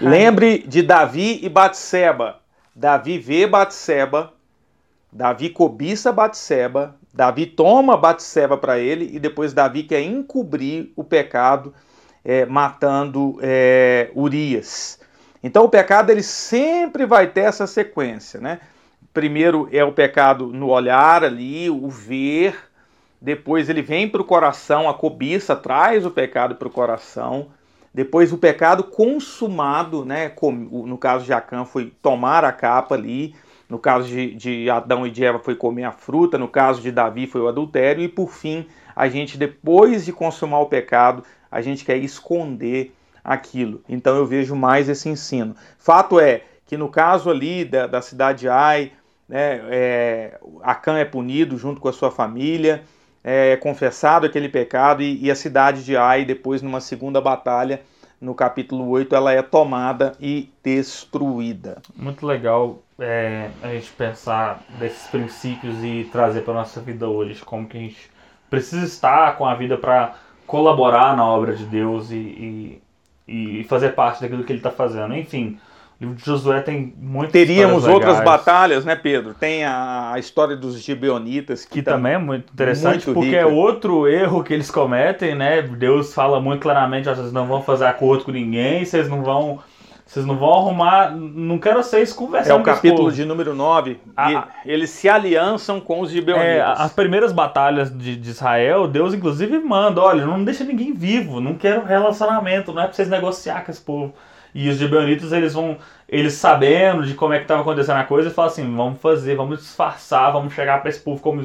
[0.00, 2.40] Lembre de Davi e Batseba.
[2.74, 4.32] Davi vê Batseba,
[5.12, 11.74] Davi cobiça Batseba, Davi toma Batseba para ele e depois Davi quer encobrir o pecado
[12.24, 15.03] é, matando é, Urias.
[15.44, 18.60] Então o pecado ele sempre vai ter essa sequência, né?
[19.12, 22.56] Primeiro é o pecado no olhar ali, o ver,
[23.20, 27.48] depois ele vem para o coração, a cobiça traz o pecado para o coração,
[27.92, 30.32] depois o pecado consumado, né?
[30.70, 33.36] No caso de Acã foi tomar a capa ali,
[33.68, 36.90] no caso de, de Adão e de Eva foi comer a fruta, no caso de
[36.90, 38.66] Davi foi o adultério, e por fim,
[38.96, 42.94] a gente, depois de consumar o pecado, a gente quer esconder
[43.24, 43.82] aquilo.
[43.88, 45.56] Então eu vejo mais esse ensino.
[45.78, 48.92] Fato é que no caso ali da, da cidade de Ai,
[49.28, 52.82] né, é, Acã é punido junto com a sua família,
[53.22, 57.80] é confessado aquele pecado e, e a cidade de Ai, depois numa segunda batalha,
[58.20, 61.82] no capítulo 8, ela é tomada e destruída.
[61.94, 67.66] Muito legal é, a gente pensar desses princípios e trazer para nossa vida hoje, como
[67.66, 68.10] que a gente
[68.48, 70.14] precisa estar com a vida para
[70.46, 72.82] colaborar na obra de Deus e, e,
[73.26, 75.14] e fazer parte daquilo que ele está fazendo.
[75.14, 75.58] Enfim,
[76.00, 79.34] o livro de Josué tem muitas Teríamos outras batalhas, né, Pedro?
[79.34, 81.64] Tem a, a história dos gibeonitas.
[81.64, 83.50] Que, que tá também é muito interessante, muito porque é rica.
[83.50, 85.62] é outro erro que eles cometem, né?
[85.62, 89.60] Deus fala muito claramente, vocês não vão fazer acordo com ninguém, vocês não vão...
[90.14, 91.10] Vocês não vão arrumar.
[91.10, 92.52] Não quero vocês conversando.
[92.52, 93.98] É o capítulo de número 9.
[94.16, 96.48] A, eles se aliançam com os gibeonitas.
[96.48, 101.40] É, as primeiras batalhas de, de, Israel, Deus inclusive manda: olha, não deixa ninguém vivo,
[101.40, 104.14] não quero relacionamento, não é pra vocês negociar com esse povo.
[104.54, 108.30] E os gibeonitas, eles vão, eles sabendo de como é que estava acontecendo a coisa,
[108.30, 111.44] falam assim, vamos fazer, vamos disfarçar, vamos chegar para esse povo como,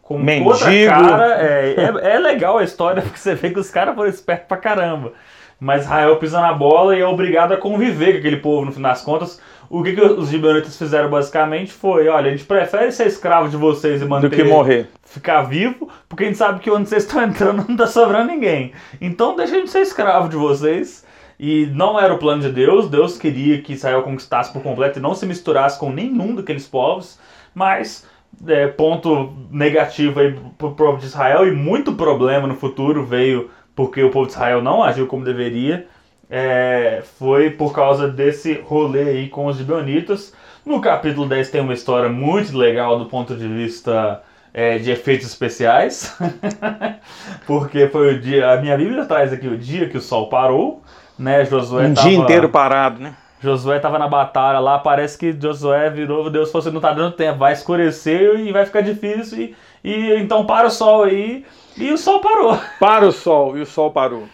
[0.00, 0.52] como Mendigo.
[0.52, 1.34] outra cara.
[1.42, 4.56] É, é, é, legal a história, porque você vê que os caras foram espertos pra
[4.56, 5.12] caramba.
[5.58, 8.82] Mas Israel pisa na bola e é obrigado a conviver com aquele povo, no fim
[8.82, 9.40] das contas.
[9.68, 13.56] O que, que os gibeonitas fizeram basicamente foi, olha, a gente prefere ser escravo de
[13.56, 14.28] vocês e manter...
[14.28, 14.88] Do que morrer.
[15.02, 18.72] Ficar vivo, porque a gente sabe que onde vocês estão entrando não tá sobrando ninguém.
[19.00, 21.04] Então deixa a gente ser escravo de vocês
[21.38, 25.02] e não era o plano de Deus, Deus queria que Israel conquistasse por completo e
[25.02, 27.18] não se misturasse com nenhum daqueles povos,
[27.54, 28.06] mas
[28.46, 33.50] é, ponto negativo aí para o povo de Israel e muito problema no futuro veio
[33.76, 35.86] porque o povo de Israel não agiu como deveria,
[36.28, 40.34] é, foi por causa desse rolê aí com os gibeonitas.
[40.64, 44.22] No capítulo 10 tem uma história muito legal do ponto de vista
[44.52, 46.16] é, de efeitos especiais,
[47.46, 50.82] porque foi o dia, a minha Bíblia traz aqui o dia que o sol parou,
[51.18, 51.44] né?
[51.44, 53.14] Josué um tava, dia inteiro parado, né?
[53.38, 57.12] Josué tava na batalha lá, parece que Josué virou, Deus falou assim, não tá dando
[57.12, 59.54] tempo, vai escurecer e vai ficar difícil, e,
[59.84, 61.44] e então para o sol aí,
[61.76, 62.58] e o sol parou.
[62.78, 64.28] Para o sol, e o sol parou.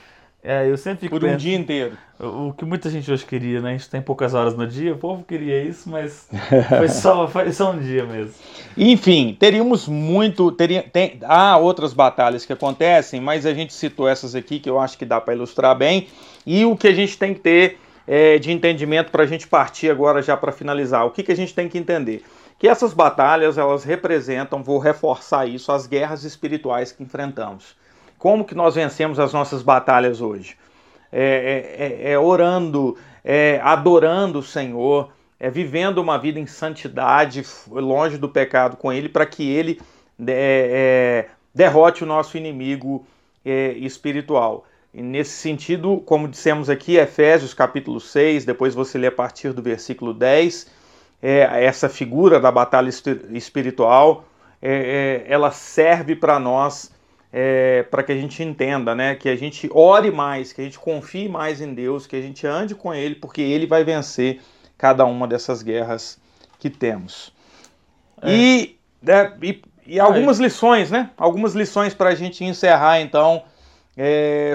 [0.45, 1.97] É, eu sempre fico Por um pensando, dia inteiro.
[2.19, 3.71] O que muita gente hoje queria, né?
[3.71, 6.29] A gente tem poucas horas no dia, o povo queria isso, mas
[6.79, 8.35] foi só, foi só um dia mesmo.
[8.77, 10.51] Enfim, teríamos muito.
[10.51, 14.81] Teria, tem, há outras batalhas que acontecem, mas a gente citou essas aqui que eu
[14.81, 16.09] acho que dá para ilustrar bem.
[16.45, 19.91] E o que a gente tem que ter é, de entendimento para a gente partir
[19.91, 21.07] agora já para finalizar.
[21.07, 22.25] O que, que a gente tem que entender?
[22.63, 27.75] Que essas batalhas elas representam, vou reforçar isso, as guerras espirituais que enfrentamos.
[28.17, 30.57] Como que nós vencemos as nossas batalhas hoje?
[31.11, 35.11] É, é, é, é orando, é adorando o Senhor,
[35.41, 39.81] é vivendo uma vida em santidade, longe do pecado com Ele, para que Ele
[40.25, 43.05] é, é, derrote o nosso inimigo
[43.45, 44.65] espiritual.
[44.95, 49.61] E nesse sentido, como dissemos aqui, Efésios capítulo 6, depois você lê a partir do
[49.61, 50.81] versículo 10,
[51.23, 52.91] é, essa figura da batalha
[53.31, 54.25] espiritual,
[54.61, 56.91] é, é, ela serve para nós,
[57.33, 60.81] é, para que a gente entenda, né, que a gente ore mais, que a gente
[60.81, 64.41] confie mais em Deus, que a gente ande com Ele, porque Ele vai vencer
[64.77, 66.21] cada uma dessas guerras
[66.59, 67.33] que temos.
[68.21, 68.35] É.
[68.35, 71.11] E, né, e, e algumas lições, né?
[71.17, 73.45] Algumas lições para a gente encerrar, então,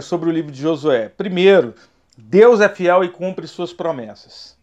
[0.01, 1.09] sobre o livro de Josué.
[1.09, 1.75] Primeiro,
[2.17, 4.56] Deus é fiel e cumpre suas promessas.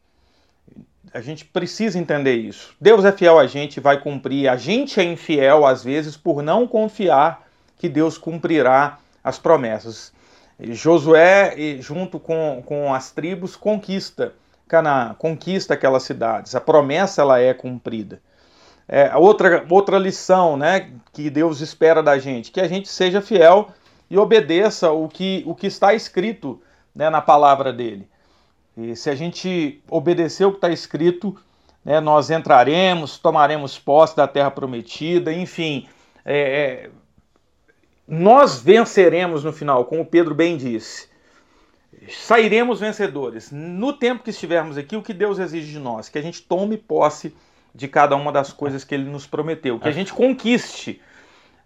[1.14, 2.74] A gente precisa entender isso.
[2.80, 4.48] Deus é fiel a gente, vai cumprir.
[4.48, 7.46] A gente é infiel, às vezes, por não confiar
[7.78, 10.12] que Deus cumprirá as promessas.
[10.60, 14.34] Josué, junto com, com as tribos, conquista
[14.66, 16.54] Canaã, conquista aquelas cidades.
[16.54, 18.20] A promessa ela é cumprida.
[18.88, 23.68] É, outra, outra lição né, que Deus espera da gente, que a gente seja fiel
[24.10, 26.60] e obedeça o que, o que está escrito
[26.94, 28.08] né, na palavra dele.
[28.76, 31.36] E se a gente obedecer o que está escrito,
[31.84, 35.86] né, nós entraremos, tomaremos posse da terra prometida, enfim,
[36.24, 36.90] é, é,
[38.06, 41.08] nós venceremos no final, como Pedro bem disse.
[42.08, 43.50] Sairemos vencedores.
[43.50, 46.08] No tempo que estivermos aqui, o que Deus exige de nós?
[46.08, 47.34] Que a gente tome posse
[47.74, 51.00] de cada uma das coisas que Ele nos prometeu, que a gente conquiste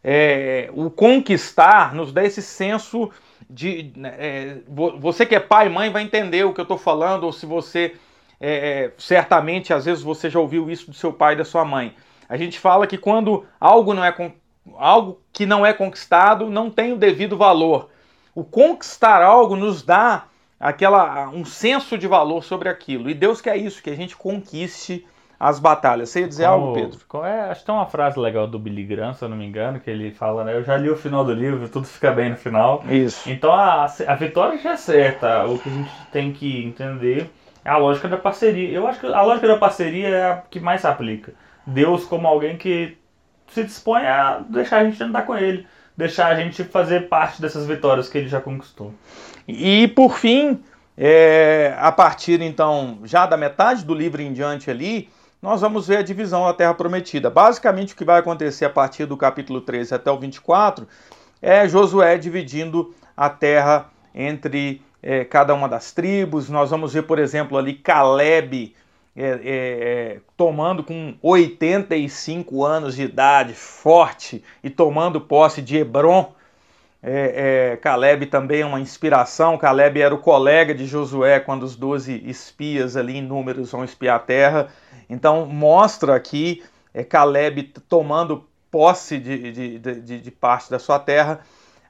[0.03, 3.11] é, o conquistar nos dá esse senso
[3.49, 3.93] de.
[3.97, 4.57] Né, é,
[4.99, 7.47] você que é pai e mãe vai entender o que eu estou falando, ou se
[7.47, 7.95] você.
[8.41, 11.65] É, é, certamente, às vezes você já ouviu isso do seu pai e da sua
[11.65, 11.95] mãe.
[12.29, 14.15] A gente fala que quando algo não é,
[14.77, 17.91] algo que não é conquistado não tem o devido valor.
[18.35, 20.27] O conquistar algo nos dá
[20.61, 23.11] aquela um senso de valor sobre aquilo.
[23.11, 25.07] E Deus quer isso, que a gente conquiste
[25.39, 26.09] as batalhas.
[26.09, 26.99] Você ia dizer algo, Pedro?
[27.07, 29.47] Qual é, acho que tem uma frase legal do Billy Graham, se eu não me
[29.47, 30.57] engano, que ele fala, né?
[30.57, 32.83] Eu já li o final do livro, tudo fica bem no final.
[32.89, 33.31] Isso.
[33.31, 35.47] Então a, a vitória já é certa.
[35.47, 37.31] O que a gente tem que entender
[37.65, 38.71] é a lógica da parceria.
[38.71, 41.33] Eu acho que a lógica da parceria é a que mais se aplica.
[41.65, 42.99] Deus como alguém que
[43.49, 45.67] se dispõe a deixar a gente andar com ele,
[45.97, 48.93] deixar a gente fazer parte dessas vitórias que ele já conquistou.
[49.47, 50.61] E por fim,
[50.97, 55.09] é, a partir então já da metade do livro em diante ali,
[55.41, 57.31] nós vamos ver a divisão da Terra Prometida.
[57.31, 60.87] Basicamente, o que vai acontecer a partir do capítulo 13 até o 24
[61.41, 66.49] é Josué dividindo a terra entre é, cada uma das tribos.
[66.49, 68.75] Nós vamos ver, por exemplo, ali Caleb
[69.17, 76.33] é, é, é tomando com 85 anos de idade, forte, e tomando posse de Hebron.
[77.03, 79.57] É, é, Caleb também é uma inspiração.
[79.57, 84.17] Caleb era o colega de Josué quando os 12 espias ali em números vão espiar
[84.17, 84.69] a terra.
[85.09, 91.41] Então mostra aqui é, Caleb tomando posse de, de, de, de parte da sua terra.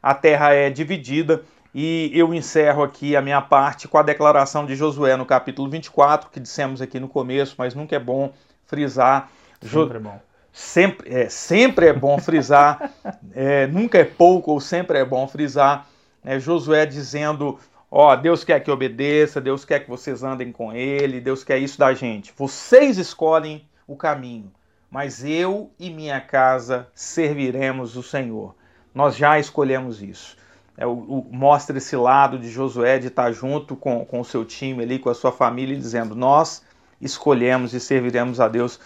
[0.03, 1.43] A terra é dividida
[1.75, 6.31] e eu encerro aqui a minha parte com a declaração de Josué no capítulo 24,
[6.31, 8.33] que dissemos aqui no começo, mas nunca é bom
[8.67, 9.31] frisar.
[9.63, 10.28] Sempre é bom.
[10.59, 12.91] Sempre é, sempre é bom frisar,
[13.33, 15.87] é, nunca é pouco ou sempre é bom frisar.
[16.25, 21.21] É, Josué dizendo: Ó, Deus quer que obedeça, Deus quer que vocês andem com Ele,
[21.21, 22.35] Deus quer isso da gente.
[22.37, 24.51] Vocês escolhem o caminho,
[24.91, 28.57] mas eu e minha casa serviremos o Senhor.
[28.93, 30.37] Nós já escolhemos isso.
[30.77, 34.45] É, o, o, mostra esse lado de Josué de estar junto com, com o seu
[34.45, 36.65] time ali, com a sua família, dizendo: Nós
[37.01, 38.81] escolhemos e serviremos a Deus.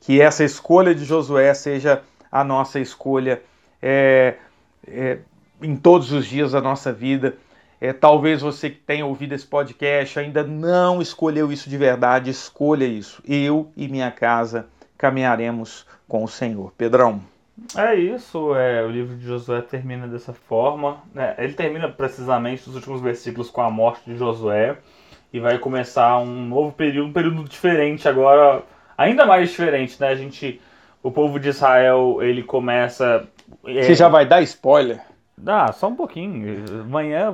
[0.00, 3.42] Que essa escolha de Josué seja a nossa escolha
[3.82, 4.36] é,
[4.86, 5.18] é,
[5.62, 7.36] em todos os dias da nossa vida
[7.80, 12.84] é, talvez você que tenha ouvido esse podcast ainda não escolheu isso de verdade, escolha
[12.84, 13.22] isso.
[13.26, 16.72] Eu e minha casa caminharemos com o Senhor.
[16.76, 17.22] Pedrão.
[17.76, 21.02] É isso, é, o livro de Josué termina dessa forma.
[21.14, 21.34] Né?
[21.38, 24.78] Ele termina precisamente nos últimos versículos com a morte de Josué
[25.32, 28.62] e vai começar um novo período, um período diferente agora,
[28.98, 30.08] ainda mais diferente, né?
[30.08, 30.60] A gente,
[31.02, 33.26] o povo de Israel, ele começa.
[33.64, 35.00] É, Você já vai dar spoiler?
[35.36, 36.64] Dá, só um pouquinho.
[36.80, 37.32] Amanhã.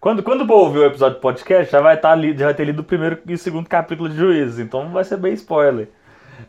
[0.00, 2.54] Quando, quando o povo ouvir o episódio do podcast, já vai, tá ali, já vai
[2.54, 5.88] ter lido o primeiro e o segundo capítulo de Juízes, então vai ser bem spoiler.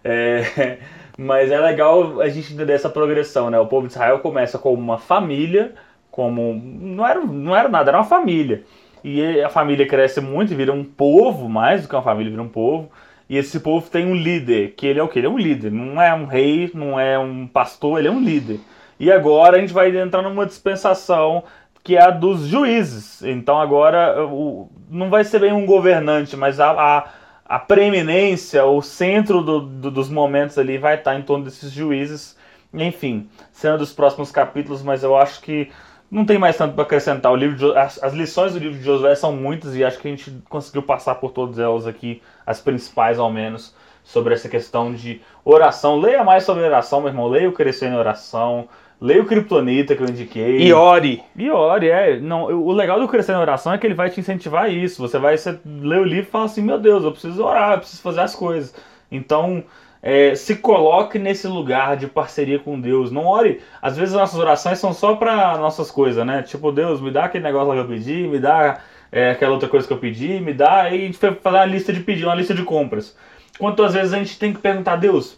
[0.04, 0.80] É,
[1.18, 3.60] mas é legal a gente entender essa progressão, né?
[3.60, 5.74] O povo de Israel começa como uma família,
[6.10, 6.60] como.
[6.64, 8.64] Não era, não era nada, era uma família.
[9.04, 12.44] E a família cresce muito e vira um povo, mais do que uma família, vira
[12.44, 12.92] um povo.
[13.30, 15.20] E esse povo tem um líder, que ele é o que?
[15.20, 18.20] Ele é um líder, não é um rei, não é um pastor, ele é um
[18.20, 18.60] líder.
[19.00, 21.44] E agora a gente vai entrar numa dispensação
[21.84, 23.22] que é a dos juízes.
[23.22, 27.10] Então agora o, não vai ser bem um governante, mas a, a,
[27.46, 32.38] a preeminência, o centro do, do, dos momentos ali vai estar em torno desses juízes.
[32.74, 35.72] Enfim, sendo dos próximos capítulos, mas eu acho que
[36.12, 37.32] não tem mais tanto para acrescentar.
[37.32, 40.08] O livro de, as, as, lições do livro de Josué são muitas e acho que
[40.08, 44.92] a gente conseguiu passar por todas elas aqui, as principais ao menos, sobre essa questão
[44.92, 46.00] de oração.
[46.00, 47.28] Leia mais sobre oração, meu irmão.
[47.28, 48.68] Leia o Crescer em Oração.
[49.00, 50.58] Leia o Kryptonita que eu indiquei.
[50.58, 51.22] E ore.
[51.36, 52.20] E ore, é.
[52.20, 55.00] Não, o legal do Crescer na Oração é que ele vai te incentivar a isso.
[55.00, 57.80] Você vai você ler o livro e falar assim, meu Deus, eu preciso orar, eu
[57.82, 58.74] preciso fazer as coisas.
[59.12, 59.64] Então,
[60.02, 63.12] é, se coloque nesse lugar de parceria com Deus.
[63.12, 63.62] Não ore.
[63.80, 66.42] Às vezes as nossas orações são só para nossas coisas, né?
[66.42, 68.80] Tipo, Deus, me dá aquele negócio lá que eu pedi, me dá
[69.12, 70.84] é, aquela outra coisa que eu pedi, me dá.
[70.84, 73.16] Aí a gente vai fazer uma lista de pedidos, uma lista de compras.
[73.58, 75.38] Quantas vezes a gente tem que perguntar, Deus,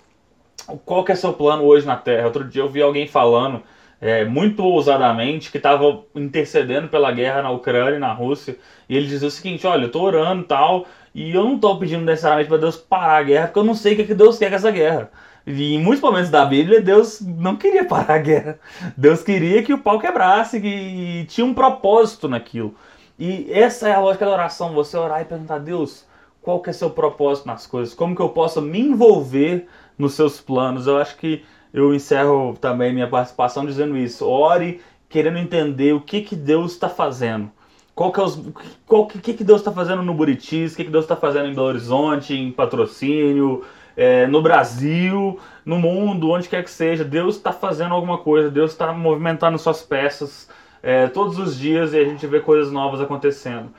[0.85, 2.25] qual que é seu plano hoje na Terra?
[2.25, 3.63] Outro dia eu vi alguém falando
[3.99, 8.57] é, muito ousadamente que estava intercedendo pela guerra na Ucrânia e na Rússia.
[8.89, 12.03] E ele dizia o seguinte: olha, eu estou orando tal, e eu não estou pedindo
[12.03, 14.37] necessariamente para Deus parar a guerra, porque eu não sei o que, é que Deus
[14.37, 15.11] quer com essa guerra.
[15.45, 18.59] E em muitos momentos da Bíblia, Deus não queria parar a guerra.
[18.97, 22.75] Deus queria que o pau quebrasse, que tinha um propósito naquilo.
[23.23, 26.07] E essa é a lógica da oração: você orar e perguntar a Deus
[26.41, 30.41] qual que é seu propósito nas coisas, como que eu posso me envolver nos seus
[30.41, 30.87] planos.
[30.87, 34.27] Eu acho que eu encerro também minha participação dizendo isso.
[34.27, 37.51] Ore querendo entender o que, que Deus está fazendo.
[37.93, 38.41] Qual que, é os,
[38.87, 41.45] qual que, que, que Deus está fazendo no Buritis, o que, que Deus está fazendo
[41.45, 43.63] em Belo Horizonte, em patrocínio,
[43.95, 47.03] é, no Brasil, no mundo, onde quer que seja.
[47.03, 50.49] Deus está fazendo alguma coisa, Deus está movimentando suas peças
[50.83, 53.71] é, todos os dias e a gente vê coisas novas acontecendo.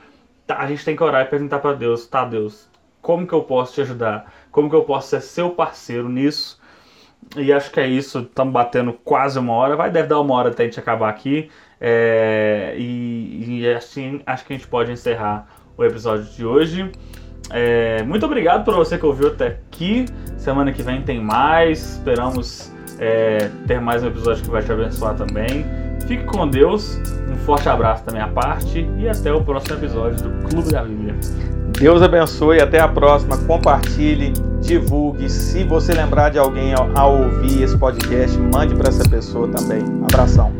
[0.45, 2.67] Tá, a gente tem que orar e perguntar para Deus, tá Deus,
[3.01, 4.31] como que eu posso te ajudar?
[4.51, 6.59] Como que eu posso ser seu parceiro nisso?
[7.35, 8.19] E acho que é isso.
[8.19, 9.75] Estamos batendo quase uma hora.
[9.75, 11.49] Vai, deve dar uma hora até a gente acabar aqui.
[11.79, 15.47] É, e, e, assim acho que a gente pode encerrar
[15.77, 16.89] o episódio de hoje.
[17.49, 20.05] É, muito obrigado por você que ouviu até aqui.
[20.37, 21.97] Semana que vem tem mais.
[21.97, 22.72] Esperamos
[23.03, 25.65] é, ter mais um episódio que vai te abençoar também.
[26.07, 26.97] Fique com Deus.
[27.29, 31.15] Um forte abraço da minha parte e até o próximo episódio do Clube da Bíblia.
[31.77, 33.37] Deus abençoe, até a próxima.
[33.39, 34.31] Compartilhe,
[34.61, 35.29] divulgue.
[35.29, 39.83] Se você lembrar de alguém ao ouvir esse podcast, mande para essa pessoa também.
[40.03, 40.53] Abração.